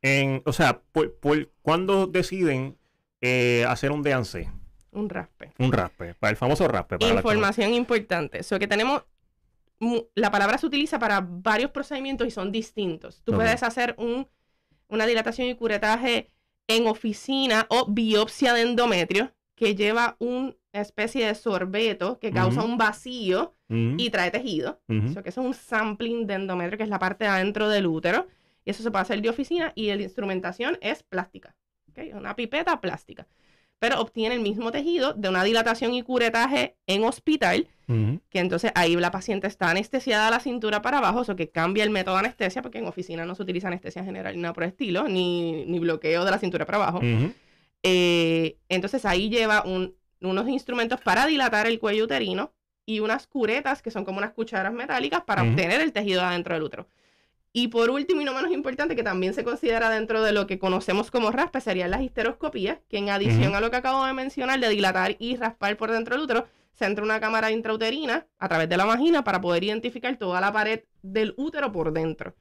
en, 0.03 0.43
o 0.47 0.53
sea, 0.53 0.81
por, 0.93 1.15
por- 1.17 1.51
cuándo 1.63 2.07
deciden 2.07 2.77
eh, 3.21 3.65
hacer 3.69 3.93
un 3.93 4.03
DNC? 4.03 4.49
Un 4.93 5.09
raspe. 5.09 5.53
Un 5.59 5.73
raspe, 5.73 6.15
para 6.15 6.31
el 6.33 6.37
famoso 6.37 6.67
raspe. 6.67 6.99
Para 6.99 7.13
la- 7.15 7.21
Información 7.21 7.75
importante. 7.75 8.43
So 8.43 8.59
que 8.59 8.67
tenemos. 8.67 9.03
La 10.15 10.31
palabra 10.31 10.59
se 10.59 10.67
utiliza 10.67 10.99
para 10.99 11.21
varios 11.27 11.71
procedimientos 11.71 12.27
y 12.27 12.31
son 12.31 12.53
distintos. 12.53 13.23
Tú 13.25 13.33
puedes 13.33 13.63
hacer 13.63 13.95
un, 13.99 14.29
una 14.89 15.07
dilatación 15.07 15.49
y 15.49 15.55
curetaje 15.55 16.31
en 16.69 16.87
oficina 16.87 17.67
o 17.71 17.87
biopsia 17.89 18.53
de 18.53 18.63
endometrio 18.63 19.33
que 19.55 19.75
lleva 19.75 20.17
una 20.19 20.55
especie 20.73 21.27
de 21.27 21.35
sorbeto 21.35 22.19
que 22.19 22.31
causa 22.31 22.63
un 22.63 22.77
vacío 22.77 23.55
y 23.99 24.11
trae 24.11 24.31
tejido. 24.31 24.81
Eso 24.89 25.23
que 25.23 25.29
eso 25.31 25.41
es 25.41 25.47
un 25.47 25.55
sampling 25.55 26.27
de 26.27 26.35
endometrio, 26.35 26.77
que 26.77 26.85
es 26.85 26.91
la 26.91 26.99
parte 26.99 27.25
de 27.25 27.31
adentro 27.31 27.69
del 27.71 27.87
útero. 27.87 28.27
Y 28.65 28.71
eso 28.71 28.83
se 28.83 28.91
puede 28.91 29.03
hacer 29.03 29.21
de 29.23 29.29
oficina 29.31 29.73
y 29.75 29.87
la 29.89 30.03
instrumentación 30.03 30.79
es 30.81 31.03
plástica. 31.03 31.55
Una 32.15 32.35
pipeta 32.37 32.81
plástica. 32.81 33.27
Pero 33.79 34.01
obtiene 34.01 34.35
el 34.35 34.41
mismo 34.43 34.71
tejido 34.73 35.15
de 35.15 35.29
una 35.29 35.43
dilatación 35.45 35.95
y 35.95 36.03
curetaje 36.03 36.77
en 36.87 37.05
hospital, 37.05 37.67
que 38.29 38.39
entonces 38.39 38.71
ahí 38.75 38.95
la 38.97 39.11
paciente 39.11 39.47
está 39.47 39.71
anestesiada 39.71 40.29
a 40.29 40.31
la 40.31 40.39
cintura 40.41 40.81
para 40.83 40.99
abajo, 40.99 41.23
eso 41.23 41.35
que 41.35 41.49
cambia 41.51 41.83
el 41.83 41.91
método 41.91 42.15
de 42.15 42.21
anestesia, 42.21 42.63
porque 42.63 42.79
en 42.79 42.87
oficina 42.87 43.25
no 43.25 43.35
se 43.35 43.43
utiliza 43.43 43.69
anestesia 43.69 44.05
general 44.05 44.37
ni 44.37 44.43
nada 44.43 44.53
por 44.55 44.63
el 44.65 44.69
estilo, 44.71 45.09
ni, 45.09 45.65
ni 45.67 45.79
bloqueo 45.79 46.25
de 46.25 46.31
la 46.31 46.39
cintura 46.39 46.67
para 46.67 46.79
abajo. 46.79 47.01
Eh, 47.83 48.57
entonces 48.69 49.05
ahí 49.07 49.31
lleva 49.31 49.63
un- 49.65 49.95
unos 50.21 50.49
instrumentos 50.49 51.01
para 51.01 51.27
dilatar 51.27 51.67
el 51.67 51.79
cuello 51.79 52.05
uterino 52.05 52.53
y 52.87 53.01
unas 53.01 53.27
curetas 53.27 53.81
que 53.83 53.91
son 53.91 54.05
como 54.05 54.19
unas 54.19 54.33
cucharas 54.33 54.73
metálicas 54.73 55.23
para 55.23 55.43
obtener 55.51 55.81
el 55.81 55.93
tejido 55.93 56.23
adentro 56.23 56.55
del 56.55 56.63
útero. 56.65 56.87
Y 57.53 57.69
por 57.69 57.91
último 57.91 58.21
y 58.21 58.25
no 58.25 58.33
menos 58.33 58.53
importante, 58.53 58.95
que 58.95 59.03
también 59.03 59.35
se 59.35 59.43
considera 59.43 59.91
dentro 59.91 60.23
de 60.23 60.33
lo 60.33 60.47
que 60.47 60.61
conocemos 60.61 61.11
como 61.11 61.33
raspe, 61.33 61.61
serían 61.61 61.91
las 61.91 62.03
histeroscopías, 62.03 62.79
que 62.89 62.99
en 62.99 63.11
adición 63.11 63.57
a 63.57 63.61
lo 63.61 63.71
que 63.71 63.77
acabo 63.77 64.05
de 64.05 64.13
mencionar 64.13 64.61
de 64.61 64.69
dilatar 64.69 65.17
y 65.19 65.37
raspar 65.37 65.77
por 65.77 65.91
dentro 65.91 66.15
del 66.15 66.25
útero, 66.25 66.47
se 66.75 66.85
entra 66.85 67.05
una 67.05 67.19
cámara 67.19 67.51
intrauterina 67.51 68.27
a 68.39 68.49
través 68.49 68.69
de 68.69 68.77
la 68.77 68.85
vagina 68.85 69.25
para 69.25 69.41
poder 69.41 69.65
identificar 69.65 70.17
toda 70.17 70.41
la 70.41 70.53
pared 70.53 70.85
del 71.03 71.35
útero 71.37 71.73
por 71.73 71.93
dentro. 71.93 72.35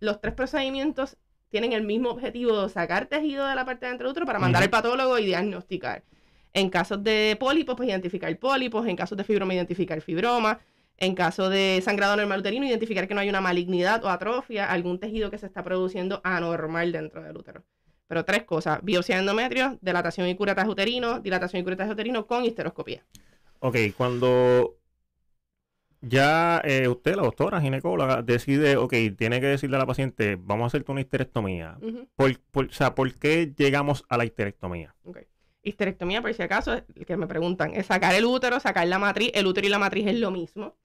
Los 0.00 0.20
tres 0.20 0.34
procedimientos 0.34 1.16
tienen 1.50 1.74
el 1.74 1.82
mismo 1.84 2.08
objetivo 2.08 2.62
de 2.62 2.68
sacar 2.70 3.06
tejido 3.06 3.46
de 3.46 3.54
la 3.54 3.66
parte 3.66 3.84
de 3.84 3.90
dentro 3.90 4.08
del 4.08 4.12
útero 4.12 4.26
para 4.26 4.38
mandar 4.38 4.62
al 4.62 4.70
patólogo 4.70 5.18
y 5.18 5.26
diagnosticar. 5.26 6.02
En 6.54 6.70
casos 6.70 7.04
de 7.04 7.36
pólipos, 7.38 7.76
pues 7.76 7.88
identificar 7.88 8.36
pólipos. 8.38 8.86
En 8.86 8.96
casos 8.96 9.16
de 9.16 9.24
fibroma, 9.24 9.54
identificar 9.54 10.00
fibroma. 10.00 10.58
En 11.02 11.16
caso 11.16 11.48
de 11.50 11.80
sangrado 11.84 12.14
normal 12.14 12.38
uterino, 12.38 12.64
identificar 12.64 13.08
que 13.08 13.14
no 13.14 13.20
hay 13.20 13.28
una 13.28 13.40
malignidad 13.40 14.04
o 14.04 14.08
atrofia, 14.08 14.70
algún 14.70 15.00
tejido 15.00 15.32
que 15.32 15.38
se 15.38 15.46
está 15.46 15.64
produciendo 15.64 16.20
anormal 16.22 16.92
dentro 16.92 17.20
del 17.24 17.36
útero. 17.36 17.64
Pero 18.06 18.24
tres 18.24 18.44
cosas: 18.44 18.78
biopsia 18.84 19.16
de 19.16 19.22
endometrio, 19.22 19.78
dilatación 19.82 20.28
y 20.28 20.36
curetaje 20.36 20.68
uterino, 20.68 21.18
dilatación 21.18 21.60
y 21.60 21.64
curetaje 21.64 21.90
uterino 21.90 22.24
con 22.28 22.44
histeroscopía. 22.44 23.04
Ok, 23.58 23.76
cuando 23.96 24.76
ya 26.02 26.62
eh, 26.64 26.86
usted, 26.86 27.16
la 27.16 27.22
doctora 27.22 27.60
ginecóloga, 27.60 28.22
decide, 28.22 28.76
ok, 28.76 28.94
tiene 29.18 29.40
que 29.40 29.46
decirle 29.46 29.76
a 29.76 29.80
la 29.80 29.86
paciente, 29.86 30.36
vamos 30.38 30.64
a 30.64 30.66
hacerte 30.68 30.92
una 30.92 31.00
histerectomía. 31.00 31.78
Por, 32.14 32.38
por- 32.52 32.66
o 32.66 32.72
sea, 32.72 32.94
¿por 32.94 33.12
qué 33.14 33.52
llegamos 33.56 34.04
a 34.08 34.16
la 34.18 34.24
histerectomía? 34.24 34.94
Ok. 35.04 35.18
Histerectomía, 35.62 36.20
por 36.20 36.34
si 36.34 36.42
acaso, 36.42 36.82
que 37.06 37.16
me 37.16 37.26
preguntan, 37.26 37.72
es 37.74 37.86
sacar 37.86 38.14
el 38.14 38.24
útero, 38.24 38.58
sacar 38.58 38.86
la 38.88 38.98
matriz. 38.98 39.30
El 39.34 39.46
útero 39.46 39.66
y 39.66 39.70
la 39.70 39.78
matriz 39.78 40.06
es 40.08 40.18
lo 40.18 40.30
mismo. 40.30 40.76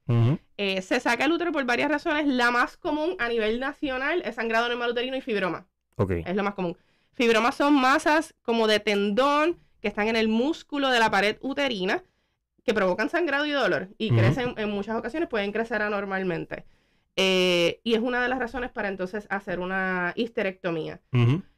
Eh, 0.57 0.81
se 0.81 0.99
saca 0.99 1.25
el 1.25 1.31
útero 1.31 1.51
por 1.51 1.65
varias 1.65 1.89
razones. 1.89 2.27
La 2.27 2.51
más 2.51 2.77
común 2.77 3.15
a 3.19 3.27
nivel 3.27 3.59
nacional 3.59 4.21
es 4.23 4.35
sangrado 4.35 4.67
normal 4.69 4.91
uterino 4.91 5.17
y 5.17 5.21
fibroma. 5.21 5.67
Ok. 5.95 6.11
Es 6.25 6.35
lo 6.35 6.43
más 6.43 6.53
común. 6.53 6.77
Fibromas 7.13 7.55
son 7.55 7.73
masas 7.73 8.35
como 8.43 8.67
de 8.67 8.79
tendón 8.79 9.57
que 9.81 9.87
están 9.87 10.07
en 10.07 10.15
el 10.15 10.27
músculo 10.27 10.89
de 10.89 10.99
la 10.99 11.09
pared 11.09 11.37
uterina 11.41 12.03
que 12.63 12.73
provocan 12.73 13.09
sangrado 13.09 13.45
y 13.45 13.51
dolor 13.51 13.89
y 13.97 14.11
crecen 14.11 14.53
en 14.57 14.69
muchas 14.69 14.97
ocasiones, 14.97 15.29
pueden 15.29 15.53
crecer 15.53 15.81
anormalmente. 15.81 16.65
Eh, 17.15 17.79
y 17.83 17.95
es 17.95 18.01
una 18.01 18.21
de 18.21 18.27
las 18.27 18.37
razones 18.39 18.71
para 18.71 18.89
entonces 18.89 19.25
hacer 19.29 19.59
una 19.59 20.13
histerectomía. 20.15 20.99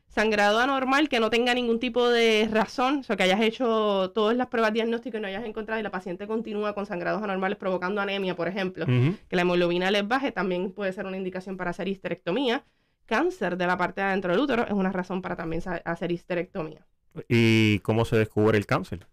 Sangrado 0.09 0.59
anormal 0.59 1.07
que 1.07 1.19
no 1.19 1.29
tenga 1.29 1.53
ningún 1.53 1.79
tipo 1.79 2.09
de 2.09 2.49
razón, 2.51 2.99
o 2.99 3.03
sea, 3.03 3.15
que 3.15 3.23
hayas 3.23 3.41
hecho 3.41 4.11
todas 4.13 4.35
las 4.35 4.47
pruebas 4.47 4.73
diagnósticas 4.73 5.19
y 5.19 5.21
no 5.21 5.27
hayas 5.27 5.45
encontrado 5.45 5.79
y 5.79 5.83
la 5.83 5.91
paciente 5.91 6.25
continúa 6.25 6.73
con 6.73 6.85
sangrados 6.87 7.21
anormales 7.21 7.57
provocando 7.59 8.01
anemia, 8.01 8.35
por 8.35 8.47
ejemplo 8.47 8.85
que 8.87 9.35
la 9.35 9.43
hemoglobina 9.43 9.91
les 9.91 10.07
baje, 10.07 10.31
también 10.31 10.71
puede 10.71 10.93
ser 10.93 11.05
una 11.05 11.15
indicación 11.17 11.57
para 11.57 11.69
hacer 11.71 11.87
histerectomía. 11.87 12.65
Cáncer 13.05 13.57
de 13.57 13.65
la 13.67 13.77
parte 13.77 14.01
de 14.01 14.07
adentro 14.07 14.31
del 14.31 14.39
útero 14.41 14.65
es 14.65 14.71
una 14.73 14.91
razón 14.91 15.21
para 15.21 15.35
también 15.35 15.63
hacer 15.85 16.11
histerectomía 16.11 16.85
¿Y 17.27 17.79
cómo 17.79 18.05
se 18.05 18.17
descubre 18.17 18.57
el 18.57 18.65
cáncer? 18.65 19.07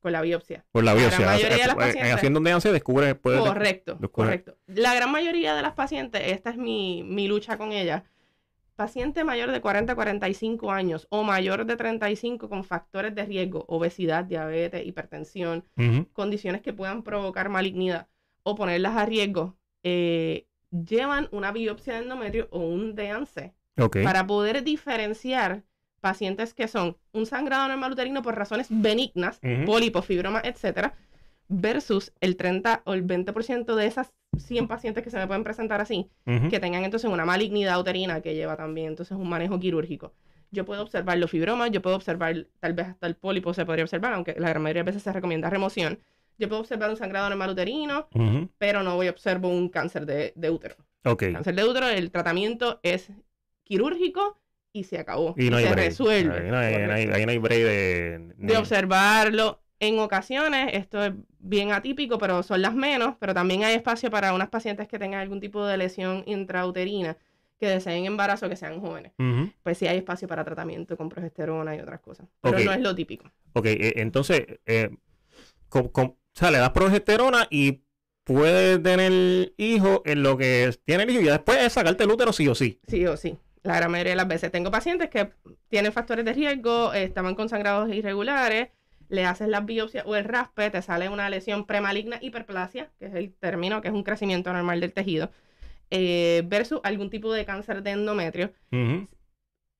con 0.00 0.12
la 0.12 0.22
biopsia. 0.22 0.64
Por 0.70 0.84
la 0.84 0.94
La 0.94 1.00
gran 1.00 1.08
biopsia. 1.10 1.26
mayoría 1.26 1.56
de 1.56 1.66
las 1.66 1.74
Eh, 1.74 1.78
pacientes- 1.78 2.12
Haciendo 2.14 2.40
DNC 2.40 2.60
se 2.62 2.72
descubre. 2.72 3.14
puede- 3.16 3.38
Correcto, 3.40 3.96
descubre- 4.00 4.26
correcto. 4.28 4.56
La 4.66 4.94
gran 4.94 5.10
mayoría 5.10 5.54
de 5.56 5.62
las 5.62 5.72
pacientes, 5.72 6.22
esta 6.26 6.50
es 6.50 6.56
mi, 6.56 7.02
mi 7.02 7.26
lucha 7.26 7.58
con 7.58 7.72
ellas, 7.72 8.04
paciente 8.80 9.24
mayor 9.24 9.50
de 9.50 9.60
40 9.60 9.92
a 9.92 9.96
45 9.96 10.70
años 10.70 11.06
o 11.10 11.24
mayor 11.24 11.64
de 11.64 11.76
35 11.76 12.48
con 12.48 12.62
factores 12.62 13.14
de 13.14 13.24
riesgo, 13.24 13.64
obesidad, 13.68 14.24
diabetes, 14.24 14.86
hipertensión, 14.86 15.64
condiciones 16.12 16.60
que 16.62 16.72
puedan 16.72 17.02
provocar 17.02 17.48
malignidad 17.48 18.06
o 18.42 18.54
ponerlas 18.54 18.96
a 18.96 19.06
riesgo, 19.06 19.56
eh, 19.82 20.46
llevan 20.70 21.28
una 21.32 21.50
biopsia 21.52 21.94
de 21.94 22.00
endometrio 22.02 22.48
o 22.50 22.60
un 22.60 22.94
DNC 22.94 23.54
Ok. 23.78 23.98
para 24.04 24.26
poder 24.26 24.62
diferenciar 24.62 25.64
pacientes 26.00 26.54
que 26.54 26.68
son 26.68 26.96
un 27.12 27.26
sangrado 27.26 27.66
normal 27.68 27.92
uterino 27.92 28.22
por 28.22 28.36
razones 28.36 28.66
benignas, 28.70 29.40
Ujú. 29.42 29.64
pólipos, 29.64 30.04
fibromas, 30.06 30.44
etcétera, 30.44 30.94
versus 31.48 32.12
el 32.20 32.36
30 32.36 32.82
o 32.84 32.94
el 32.94 33.06
20% 33.06 33.74
de 33.74 33.86
esas 33.86 34.12
100 34.38 34.68
pacientes 34.68 35.02
que 35.04 35.10
se 35.10 35.16
me 35.18 35.26
pueden 35.26 35.44
presentar 35.44 35.80
así, 35.80 36.10
que 36.50 36.60
tengan 36.60 36.84
entonces 36.84 37.10
una 37.10 37.24
malignidad 37.24 37.78
uterina 37.80 38.20
que 38.20 38.34
lleva 38.34 38.56
también 38.56 38.88
entonces 38.88 39.16
un 39.16 39.28
manejo 39.28 39.58
quirúrgico. 39.58 40.12
Yo 40.50 40.64
puedo 40.64 40.82
observar 40.82 41.18
los 41.18 41.30
fibromas, 41.30 41.70
yo 41.70 41.82
puedo 41.82 41.96
observar 41.96 42.46
tal 42.60 42.72
vez 42.74 42.88
hasta 42.88 43.06
el 43.06 43.16
pólipo 43.16 43.52
se 43.54 43.64
podría 43.66 43.84
observar, 43.84 44.12
aunque 44.12 44.34
la 44.38 44.48
gran 44.50 44.62
mayoría 44.62 44.82
de 44.82 44.86
veces 44.90 45.02
se 45.02 45.12
recomienda 45.12 45.50
remoción. 45.50 45.98
Yo 46.38 46.48
puedo 46.48 46.60
observar 46.60 46.90
un 46.90 46.96
sangrado 46.96 47.28
normal 47.30 47.50
uterino, 47.50 48.08
pero 48.58 48.82
no 48.82 48.94
voy 48.96 49.06
a 49.06 49.10
observar 49.10 49.50
un 49.50 49.68
cáncer 49.70 50.04
de, 50.06 50.32
de 50.36 50.50
útero. 50.50 50.76
Ok. 51.04 51.24
Cáncer 51.32 51.54
de 51.54 51.64
útero, 51.64 51.88
el 51.88 52.10
tratamiento 52.10 52.78
es 52.82 53.10
quirúrgico 53.64 54.38
y 54.72 54.84
se 54.84 54.98
acabó. 54.98 55.34
Y 55.38 55.48
no 55.50 55.56
hay 55.56 55.64
se 55.64 55.70
break. 55.72 55.86
resuelve. 55.88 56.38
Ahí 56.38 56.50
no 56.50 56.56
hay, 56.58 56.86
no 56.86 56.92
hay- 56.92 57.08
ahí 57.12 57.24
no 57.26 57.32
hay 57.32 57.38
break 57.38 57.60
de... 57.62 58.32
de 58.36 58.56
observarlo. 58.56 59.60
En 59.78 59.98
ocasiones, 59.98 60.70
esto 60.72 61.04
es 61.04 61.12
bien 61.38 61.72
atípico, 61.72 62.18
pero 62.18 62.42
son 62.42 62.62
las 62.62 62.74
menos, 62.74 63.16
pero 63.20 63.34
también 63.34 63.62
hay 63.64 63.74
espacio 63.74 64.10
para 64.10 64.32
unas 64.32 64.48
pacientes 64.48 64.88
que 64.88 64.98
tengan 64.98 65.20
algún 65.20 65.40
tipo 65.40 65.66
de 65.66 65.76
lesión 65.76 66.22
intrauterina, 66.26 67.16
que 67.60 67.68
deseen 67.68 68.06
embarazo, 68.06 68.48
que 68.48 68.56
sean 68.56 68.80
jóvenes. 68.80 69.12
Pues 69.62 69.76
sí 69.78 69.86
hay 69.86 69.98
espacio 69.98 70.28
para 70.28 70.44
tratamiento 70.44 70.96
con 70.96 71.08
progesterona 71.08 71.76
y 71.76 71.80
otras 71.80 72.00
cosas. 72.00 72.26
Pero 72.40 72.58
no 72.60 72.72
es 72.72 72.80
lo 72.80 72.94
típico. 72.94 73.30
Ok, 73.52 73.66
eh, 73.66 73.92
entonces, 73.96 74.46
eh, 74.66 74.90
con- 75.68 75.88
con- 75.88 76.06
o 76.06 76.16
sea, 76.38 76.50
le 76.50 76.58
das 76.58 76.70
progesterona 76.70 77.46
y 77.50 77.82
puedes 78.24 78.82
tener 78.82 79.52
hijo 79.56 80.02
en 80.04 80.22
lo 80.22 80.36
que 80.36 80.70
tiene 80.84 81.04
el 81.04 81.10
hijo 81.10 81.20
y 81.20 81.24
después 81.24 81.58
es 81.62 81.72
sacarte 81.72 82.04
el 82.04 82.10
útero 82.10 82.32
sí 82.32 82.48
o 82.48 82.54
sí. 82.54 82.80
Sí 82.88 83.06
o 83.06 83.16
sí. 83.16 83.36
La 83.62 83.76
gran 83.76 83.90
mayoría 83.90 84.12
de 84.12 84.16
las 84.16 84.28
veces. 84.28 84.50
Tengo 84.52 84.70
pacientes 84.70 85.10
que 85.10 85.30
tienen 85.68 85.92
factores 85.92 86.24
de 86.24 86.32
riesgo, 86.32 86.92
estaban 86.92 87.34
con 87.34 87.48
sangrados 87.48 87.92
irregulares, 87.92 88.68
le 89.08 89.24
haces 89.24 89.48
las 89.48 89.64
biopsias 89.64 90.04
o 90.06 90.16
el 90.16 90.24
raspe, 90.24 90.70
te 90.70 90.82
sale 90.82 91.08
una 91.08 91.28
lesión 91.30 91.66
premaligna 91.66 92.18
hiperplasia, 92.20 92.90
que 92.98 93.06
es 93.06 93.14
el 93.14 93.32
término, 93.32 93.80
que 93.80 93.88
es 93.88 93.94
un 93.94 94.02
crecimiento 94.02 94.52
normal 94.52 94.80
del 94.80 94.92
tejido, 94.92 95.30
eh, 95.90 96.42
versus 96.46 96.80
algún 96.82 97.10
tipo 97.10 97.32
de 97.32 97.44
cáncer 97.44 97.82
de 97.82 97.90
endometrio. 97.92 98.52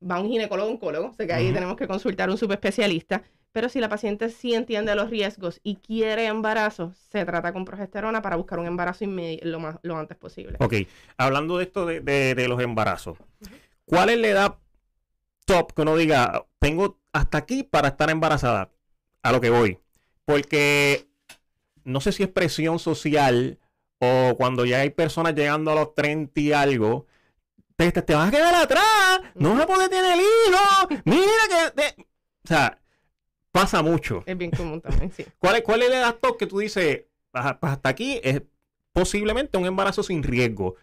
Va 0.08 0.20
un 0.20 0.28
ginecólogo, 0.28 0.70
oncólogo, 0.70 1.14
sé 1.14 1.26
que 1.26 1.32
ahí 1.32 1.52
tenemos 1.52 1.76
que 1.76 1.88
consultar 1.88 2.28
un 2.28 2.36
subespecialista, 2.36 3.22
pero 3.50 3.70
si 3.70 3.80
la 3.80 3.88
paciente 3.88 4.28
sí 4.28 4.52
entiende 4.54 4.94
los 4.94 5.08
riesgos 5.08 5.58
y 5.62 5.76
quiere 5.76 6.26
embarazo, 6.26 6.92
se 7.10 7.24
trata 7.24 7.52
con 7.54 7.64
progesterona 7.64 8.20
para 8.20 8.36
buscar 8.36 8.58
un 8.58 8.66
embarazo 8.66 9.06
lo, 9.06 9.58
más, 9.60 9.78
lo 9.82 9.96
antes 9.96 10.16
posible. 10.18 10.58
Ok, 10.60 10.74
hablando 11.16 11.56
de 11.56 11.64
esto 11.64 11.86
de, 11.86 12.00
de- 12.00 12.34
de 12.34 12.46
los 12.48 12.60
embarazos, 12.60 13.16
¿cuál 13.86 14.10
es 14.10 14.18
la 14.18 14.28
edad 14.28 14.54
top 15.46 15.72
que 15.72 15.82
uno 15.82 15.96
diga, 15.96 16.44
tengo 16.58 17.00
hasta 17.12 17.38
aquí 17.38 17.62
para 17.62 17.88
estar 17.88 18.10
embarazada? 18.10 18.70
A 19.26 19.32
lo 19.32 19.40
que 19.40 19.50
voy. 19.50 19.78
Porque 20.24 21.08
no 21.84 22.00
sé 22.00 22.12
si 22.12 22.22
es 22.22 22.28
presión 22.28 22.78
social 22.78 23.58
o 23.98 24.34
cuando 24.36 24.64
ya 24.64 24.80
hay 24.80 24.90
personas 24.90 25.34
llegando 25.34 25.70
a 25.70 25.74
los 25.74 25.94
30 25.94 26.40
y 26.40 26.52
algo, 26.52 27.06
te, 27.76 27.90
te- 27.90 28.02
te 28.02 28.14
vas 28.14 28.28
a 28.28 28.30
quedar 28.30 28.54
atrás, 28.54 29.20
no 29.34 29.54
vas 29.54 29.62
a 29.62 29.66
poder 29.66 29.88
tener 29.88 30.16
hijos, 30.18 31.00
mira 31.04 31.24
que... 31.48 31.70
te-". 31.82 32.02
O 32.44 32.48
sea, 32.48 32.78
pasa 33.50 33.82
mucho. 33.82 34.22
Es 34.26 34.36
bien 34.38 34.50
común 34.50 34.80
también, 34.80 35.10
sí. 35.12 35.24
¿Cuál 35.38 35.56
es, 35.56 35.62
cuál 35.62 35.82
es 35.82 35.90
la 35.90 35.96
edad 35.98 36.14
top 36.20 36.36
que 36.38 36.46
tú 36.46 36.58
dices, 36.58 37.04
"Ajá, 37.32 37.58
pues 37.58 37.72
hasta 37.72 37.88
aquí 37.88 38.20
es 38.22 38.42
posiblemente 38.92 39.58
un 39.58 39.66
embarazo 39.66 40.02
sin 40.02 40.22
riesgo? 40.22 40.76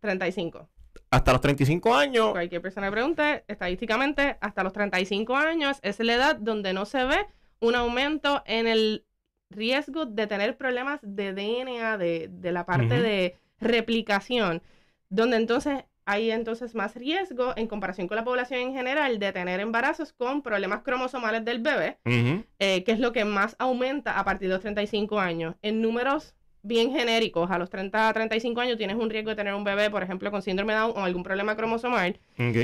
35. 0.00 0.68
Hasta 1.10 1.32
los 1.32 1.40
35 1.40 1.94
años. 1.94 2.30
Cualquier 2.32 2.62
persona 2.62 2.88
que 2.88 2.92
pregunte, 2.92 3.44
estadísticamente, 3.48 4.36
hasta 4.40 4.62
los 4.64 4.72
35 4.72 5.34
años 5.36 5.78
es 5.82 5.98
la 6.00 6.14
edad 6.14 6.36
donde 6.36 6.72
no 6.72 6.84
se 6.84 7.04
ve 7.04 7.26
un 7.60 7.74
aumento 7.74 8.42
en 8.46 8.66
el 8.66 9.04
riesgo 9.50 10.06
de 10.06 10.26
tener 10.26 10.56
problemas 10.56 11.00
de 11.02 11.32
DNA, 11.32 11.98
de, 11.98 12.28
de 12.30 12.52
la 12.52 12.64
parte 12.66 13.00
de 13.00 13.36
replicación, 13.58 14.62
donde 15.08 15.36
entonces 15.36 15.84
hay 16.06 16.30
entonces 16.30 16.74
más 16.74 16.96
riesgo 16.96 17.52
en 17.56 17.68
comparación 17.68 18.08
con 18.08 18.16
la 18.16 18.24
población 18.24 18.60
en 18.60 18.72
general 18.74 19.18
de 19.18 19.32
tener 19.32 19.60
embarazos 19.60 20.12
con 20.12 20.42
problemas 20.42 20.82
cromosomales 20.82 21.44
del 21.44 21.60
bebé, 21.60 21.98
eh, 22.58 22.82
que 22.84 22.92
es 22.92 22.98
lo 22.98 23.12
que 23.12 23.24
más 23.24 23.54
aumenta 23.58 24.18
a 24.18 24.24
partir 24.24 24.48
de 24.48 24.54
los 24.54 24.62
35 24.62 25.20
años. 25.20 25.54
En 25.62 25.80
números 25.82 26.34
bien 26.62 26.90
genéricos, 26.92 27.50
a 27.50 27.58
los 27.58 27.70
30 27.70 28.08
a 28.08 28.12
35 28.12 28.60
años 28.60 28.76
tienes 28.76 28.96
un 28.96 29.08
riesgo 29.08 29.30
de 29.30 29.36
tener 29.36 29.54
un 29.54 29.64
bebé, 29.64 29.88
por 29.90 30.02
ejemplo, 30.02 30.30
con 30.30 30.42
síndrome 30.42 30.72
de 30.72 30.80
Down 30.80 30.92
o 30.96 31.04
algún 31.04 31.22
problema 31.22 31.56
cromosomal, 31.56 32.18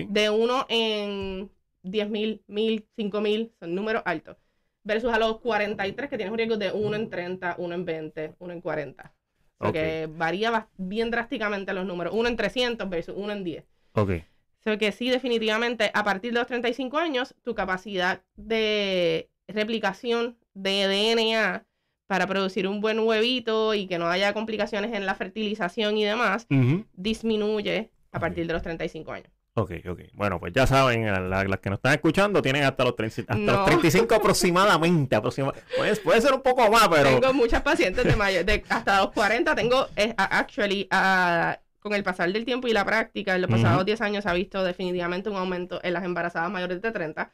de 0.09 0.31
uno 0.31 0.67
en 0.69 1.49
10.000, 1.85 2.43
1.000, 2.49 2.85
5.000, 2.97 3.53
son 3.61 3.75
números 3.75 4.03
altos, 4.07 4.37
versus 4.87 5.13
a 5.13 5.19
los 5.19 5.41
43 5.41 6.09
que 6.09 6.17
tienes 6.17 6.31
un 6.31 6.39
riesgo 6.39 6.57
de 6.57 6.71
1 6.71 6.97
en 6.97 7.11
30, 7.11 7.57
1 7.59 7.75
en 7.75 7.85
20, 7.85 8.35
1 8.39 8.53
en 8.53 8.61
40. 8.61 9.13
O 9.59 9.65
sea 9.65 9.69
Ok. 9.71 9.75
que 9.75 10.09
varía 10.11 10.69
bien 10.77 11.11
drásticamente 11.11 11.73
los 11.73 11.85
números, 11.85 12.15
1 12.15 12.29
en 12.29 12.37
300 12.37 12.89
versus 12.89 13.15
1 13.19 13.33
en 13.33 13.45
10. 13.45 13.65
Ok. 13.95 14.11
O 14.11 14.63
sea 14.63 14.79
que 14.79 14.93
sí, 14.93 15.11
definitivamente, 15.11 15.91
a 15.93 16.05
partir 16.05 16.33
de 16.33 16.39
los 16.39 16.47
35 16.47 16.99
años, 16.99 17.35
tu 17.43 17.55
capacidad 17.55 18.23
de 18.37 19.29
replicación 19.49 20.39
de 20.55 20.87
DNA 20.87 21.65
para 22.07 22.27
producir 22.29 22.69
un 22.69 22.81
buen 22.81 23.01
huevito 23.01 23.75
y 23.75 23.87
que 23.89 23.99
no 23.99 24.07
haya 24.09 24.33
complicaciones 24.33 24.93
en 24.93 25.05
la 25.07 25.15
fertilización 25.17 25.97
y 25.99 26.05
demás, 26.05 26.47
Ujú. 26.51 26.85
disminuye 26.93 27.91
a 28.13 28.19
Ok. 28.19 28.21
partir 28.21 28.47
de 28.47 28.53
los 28.53 28.63
35 28.63 29.13
años. 29.13 29.31
Ok, 29.59 29.71
ok. 29.89 30.01
Bueno, 30.13 30.39
pues 30.39 30.53
ya 30.53 30.67
saben, 30.67 31.09
a 31.09 31.19
la- 31.19 31.45
las 31.45 31.61
que 31.61 31.71
nos 31.71 31.79
están 31.79 31.95
escuchando 31.95 32.43
tienen 32.43 32.65
hasta 32.65 32.85
los, 32.85 32.95
30 32.95 33.23
hasta 33.23 33.35
No. 33.37 33.53
los 33.53 33.65
35 33.67 34.15
aproximadamente. 34.15 35.17
aproxima- 35.17 35.55
puede, 35.79 35.97
puede 35.97 36.21
ser 36.21 36.35
un 36.35 36.43
poco 36.43 36.71
más, 36.71 36.89
pero... 36.89 37.19
Tengo 37.19 37.33
muchas 37.33 37.63
pacientes 37.63 38.05
de 38.05 38.17
mayor, 38.17 38.45
de 38.45 38.63
hasta 38.69 38.99
los 38.99 39.13
40, 39.13 39.55
tengo, 39.55 39.87
eh, 39.97 40.13
actually, 40.17 40.87
a- 40.91 41.59
con 41.81 41.95
el 41.95 42.03
pasar 42.03 42.31
del 42.33 42.45
tiempo 42.45 42.69
y 42.69 42.73
la 42.75 42.85
práctica, 42.85 43.35
en 43.35 43.41
los 43.43 43.51
pasados 43.51 43.87
10 43.87 44.01
años 44.03 44.25
se 44.25 44.29
ha 44.29 44.35
visto 44.35 44.63
definitivamente 44.63 45.31
un 45.31 45.37
aumento 45.37 45.81
en 45.83 45.95
las 45.95 46.05
embarazadas 46.05 46.51
mayores 46.51 46.83
de 46.83 46.91
30, 46.93 47.31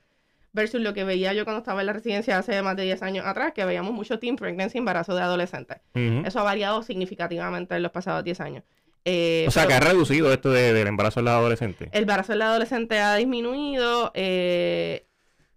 versus 0.52 0.80
lo 0.80 0.92
que 0.94 1.02
veía 1.04 1.32
yo 1.32 1.44
cuando 1.44 1.58
estaba 1.61 1.80
en 1.80 1.87
la 1.87 1.92
residencia 1.94 2.38
hace 2.38 2.61
más 2.62 2.76
de 2.76 2.82
10 2.85 3.02
años 3.02 3.26
atrás, 3.26 3.52
que 3.52 3.64
veíamos 3.64 3.92
mucho 3.94 4.18
teen 4.20 4.37
pregnancy, 4.37 4.78
embarazo 4.78 5.14
de 5.16 5.22
adolescentes. 5.22 5.78
Eso 5.94 6.38
ha 6.38 6.42
variado 6.44 6.82
significativamente 6.85 7.74
en 7.74 7.82
los 7.82 7.90
pasados 7.90 8.22
10 8.22 8.40
años. 8.40 8.62
Eh, 9.04 9.44
O 9.48 9.50
sea, 9.50 9.66
que 9.66 9.74
ha 9.74 9.80
reducido 9.80 10.32
esto 10.32 10.50
de- 10.50 10.72
del 10.72 10.86
embarazo 10.86 11.20
en 11.20 11.26
la 11.26 11.36
adolescente. 11.36 11.88
el 11.92 12.02
embarazo 12.02 12.32
en 12.32 12.38
la 12.38 12.46
adolescente 12.46 12.98
ha 13.00 13.16
disminuido. 13.16 14.10
eh, 14.14 15.06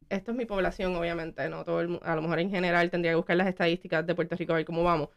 esto 0.07 0.31
es 0.31 0.37
mi 0.37 0.45
población, 0.45 0.95
obviamente, 0.95 1.49
no 1.49 1.63
todo 1.65 1.81
el 1.81 1.99
a 2.03 2.15
lo 2.15 2.21
mejor 2.21 2.39
en 2.39 2.51
general 2.51 2.91
tendría 2.91 3.11
que 3.11 3.15
buscar 3.15 3.35
las 3.37 3.47
estadísticas 3.47 4.05
de 4.05 4.13
Puerto 4.13 4.35
Rico 4.35 4.53
a 4.53 4.57
ver 4.57 4.65
cómo 4.65 4.83
vamos. 4.83 5.09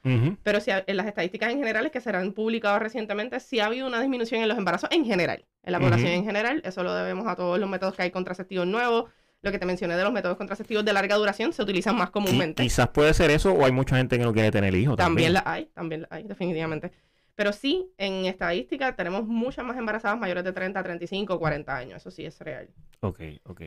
Pero 0.43 0.61
si 0.61 0.71
en 0.71 0.97
las 0.97 1.07
estadísticas 1.07 1.53
en 1.53 1.59
generales 1.59 1.93
que 1.93 2.01
se 2.01 2.09
han 2.11 2.33
publicado 2.33 2.79
recientemente, 2.79 3.39
sí 3.39 3.61
ha 3.61 3.67
habido 3.67 3.87
una 3.87 4.01
disminución 4.01 4.41
en 4.43 4.49
los 4.49 4.57
embarazos 4.57 4.89
en 4.91 5.05
general. 5.05 5.45
En 5.63 5.73
la 5.73 5.79
población 5.79 6.09
Ujú. 6.09 6.19
en 6.21 6.25
general, 6.25 6.63
eso 6.65 6.83
lo 6.83 6.95
debemos 6.95 7.27
a 7.29 7.37
todos 7.37 7.59
los 7.59 7.69
métodos 7.69 7.95
que 7.95 8.03
hay 8.03 8.11
contraceptivos 8.11 8.67
nuevos. 8.67 9.05
Lo 9.43 9.53
que 9.53 9.59
te 9.59 9.67
mencioné 9.67 9.95
de 9.97 10.03
los 10.03 10.13
métodos 10.13 10.37
contraceptivos 10.39 10.85
de 10.85 10.93
larga 10.93 11.15
duración 11.17 11.53
se 11.53 11.63
utilizan 11.63 11.95
más 11.95 12.11
comúnmente. 12.11 12.63
Quizás 12.63 12.89
puede 12.89 13.13
ser 13.15 13.31
eso 13.31 13.53
o 13.53 13.65
hay 13.67 13.73
mucha 13.73 13.97
gente 13.97 14.17
que 14.19 14.25
no 14.25 14.33
quiere 14.33 14.51
tener 14.51 14.75
hijos. 14.75 14.97
También 14.97 15.33
También, 15.33 15.33
la 15.35 15.53
hay, 15.53 15.67
también 15.75 16.01
la 16.03 16.09
hay, 16.11 16.23
definitivamente. 16.25 16.91
Pero 17.39 17.53
sí, 17.53 17.89
en 17.99 18.25
estadística 18.25 18.97
tenemos 18.97 19.25
muchas 19.25 19.65
más 19.65 19.77
embarazadas 19.77 20.19
mayores 20.19 20.43
de 20.43 20.53
30, 20.53 20.83
35, 20.83 21.39
40 21.39 21.77
años. 21.77 21.99
Eso 21.99 22.11
sí 22.11 22.27
es 22.27 22.37
real. 22.41 22.69
Ok, 22.99 23.21
ok. 23.45 23.63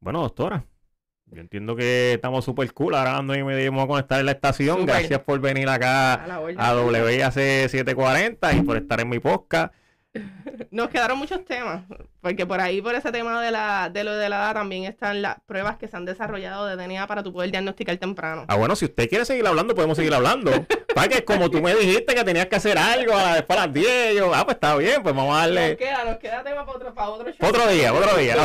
Bueno, 0.00 0.20
doctora. 0.20 0.64
Yo 1.26 1.40
entiendo 1.40 1.76
que 1.76 2.14
estamos 2.14 2.44
súper 2.44 2.72
cool. 2.72 2.96
Ahora 2.96 3.16
ando 3.16 3.36
y 3.36 3.44
me 3.44 3.54
dimos 3.56 3.84
a 3.84 3.86
conectar 3.86 4.18
en 4.18 4.26
la 4.26 4.32
estación. 4.32 4.84
Gracias 4.84 5.20
por 5.20 5.38
venir 5.38 5.68
A 5.68 5.74
acá 5.74 6.24
a 6.24 6.40
WIAC 6.40 7.32
740 7.32 8.52
y 8.52 8.62
por 8.62 8.78
estar 8.78 8.98
en 8.98 9.08
mi 9.08 9.20
podcast. 9.20 9.72
Nos 10.72 10.88
quedaron 10.88 11.16
muchos 11.16 11.44
temas, 11.44 11.84
porque 12.20 12.46
por 12.46 12.60
ahí, 12.60 12.82
por 12.82 12.96
ese 12.96 13.12
tema 13.12 13.40
de, 13.42 13.50
la, 13.50 13.90
de 13.90 14.04
lo 14.04 14.16
de 14.16 14.28
la 14.28 14.36
edad, 14.36 14.54
también 14.54 14.84
están 14.84 15.22
las 15.22 15.40
pruebas 15.46 15.76
que 15.76 15.88
se 15.88 15.96
han 15.96 16.04
desarrollado 16.04 16.66
de 16.66 16.76
DNA 16.76 17.06
para 17.06 17.22
tu 17.22 17.32
poder 17.32 17.50
diagnosticar 17.50 17.96
temprano. 17.96 18.44
Ah, 18.48 18.56
bueno, 18.56 18.74
si 18.76 18.86
usted 18.86 19.08
quiere 19.08 19.24
seguir 19.24 19.46
hablando, 19.46 19.74
podemos 19.74 19.96
seguir 19.96 20.14
hablando. 20.14 20.50
Para 20.94 21.08
que 21.08 21.24
como 21.24 21.50
tú 21.50 21.60
me 21.60 21.74
dijiste 21.74 22.14
que 22.14 22.24
tenías 22.24 22.46
que 22.46 22.56
hacer 22.56 22.78
algo 22.78 23.14
a, 23.14 23.44
las 23.46 23.72
10, 23.72 24.16
yo, 24.16 24.34
ah, 24.34 24.44
pues 24.44 24.54
está 24.54 24.76
bien, 24.76 25.02
pues 25.02 25.14
vamos 25.14 25.36
a 25.36 25.40
darle. 25.40 25.70
Nos 25.70 25.78
queda, 25.78 26.04
nos 26.04 26.18
queda 26.18 26.44
tema 26.44 26.64
para 26.64 26.78
otro, 26.78 26.94
para 26.94 27.08
otro 27.10 27.32
show. 27.32 27.48
Otro 27.48 27.68
día, 27.68 27.92
otro 27.92 28.16
día. 28.16 28.36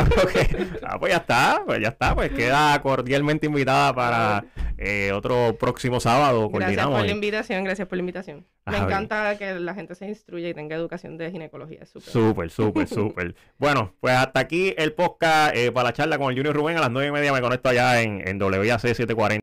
Ah, 0.82 0.98
pues 0.98 1.12
ya 1.12 1.18
está, 1.18 1.62
pues 1.64 1.80
ya 1.80 1.88
está, 1.88 2.14
pues 2.14 2.30
queda 2.30 2.80
cordialmente 2.82 3.46
invitada 3.46 3.94
para 3.94 4.44
eh, 4.76 5.12
otro 5.12 5.56
próximo 5.58 6.00
sábado. 6.00 6.48
Gracias 6.48 6.86
por 6.86 7.04
la 7.04 7.10
invitación, 7.10 7.64
gracias 7.64 7.86
por 7.86 7.96
la 7.96 8.00
invitación. 8.00 8.46
Me 8.66 8.78
encanta 8.78 9.36
que 9.36 9.54
la 9.54 9.74
gente 9.74 9.94
se 9.94 10.06
instruya 10.06 10.48
y 10.48 10.54
tenga 10.54 10.76
educación 10.76 11.18
de 11.18 11.30
ginecología. 11.30 11.84
Súper. 11.86 12.50
Súper, 12.50 12.88
súper. 12.88 13.34
Bueno, 13.58 13.94
pues 14.00 14.14
hasta 14.14 14.40
aquí 14.40 14.74
el 14.76 14.92
podcast 14.92 15.54
eh, 15.54 15.70
para 15.70 15.88
la 15.88 15.92
charla 15.92 16.18
con 16.18 16.30
el 16.30 16.36
Junior 16.36 16.54
Rubén. 16.54 16.76
A 16.76 16.80
las 16.80 16.90
nueve 16.90 17.08
y 17.08 17.12
media 17.12 17.32
me 17.32 17.40
conecto 17.40 17.68
allá 17.68 18.00
en, 18.00 18.26
en 18.26 18.40
WAC 18.42 18.80
740. 18.80 19.38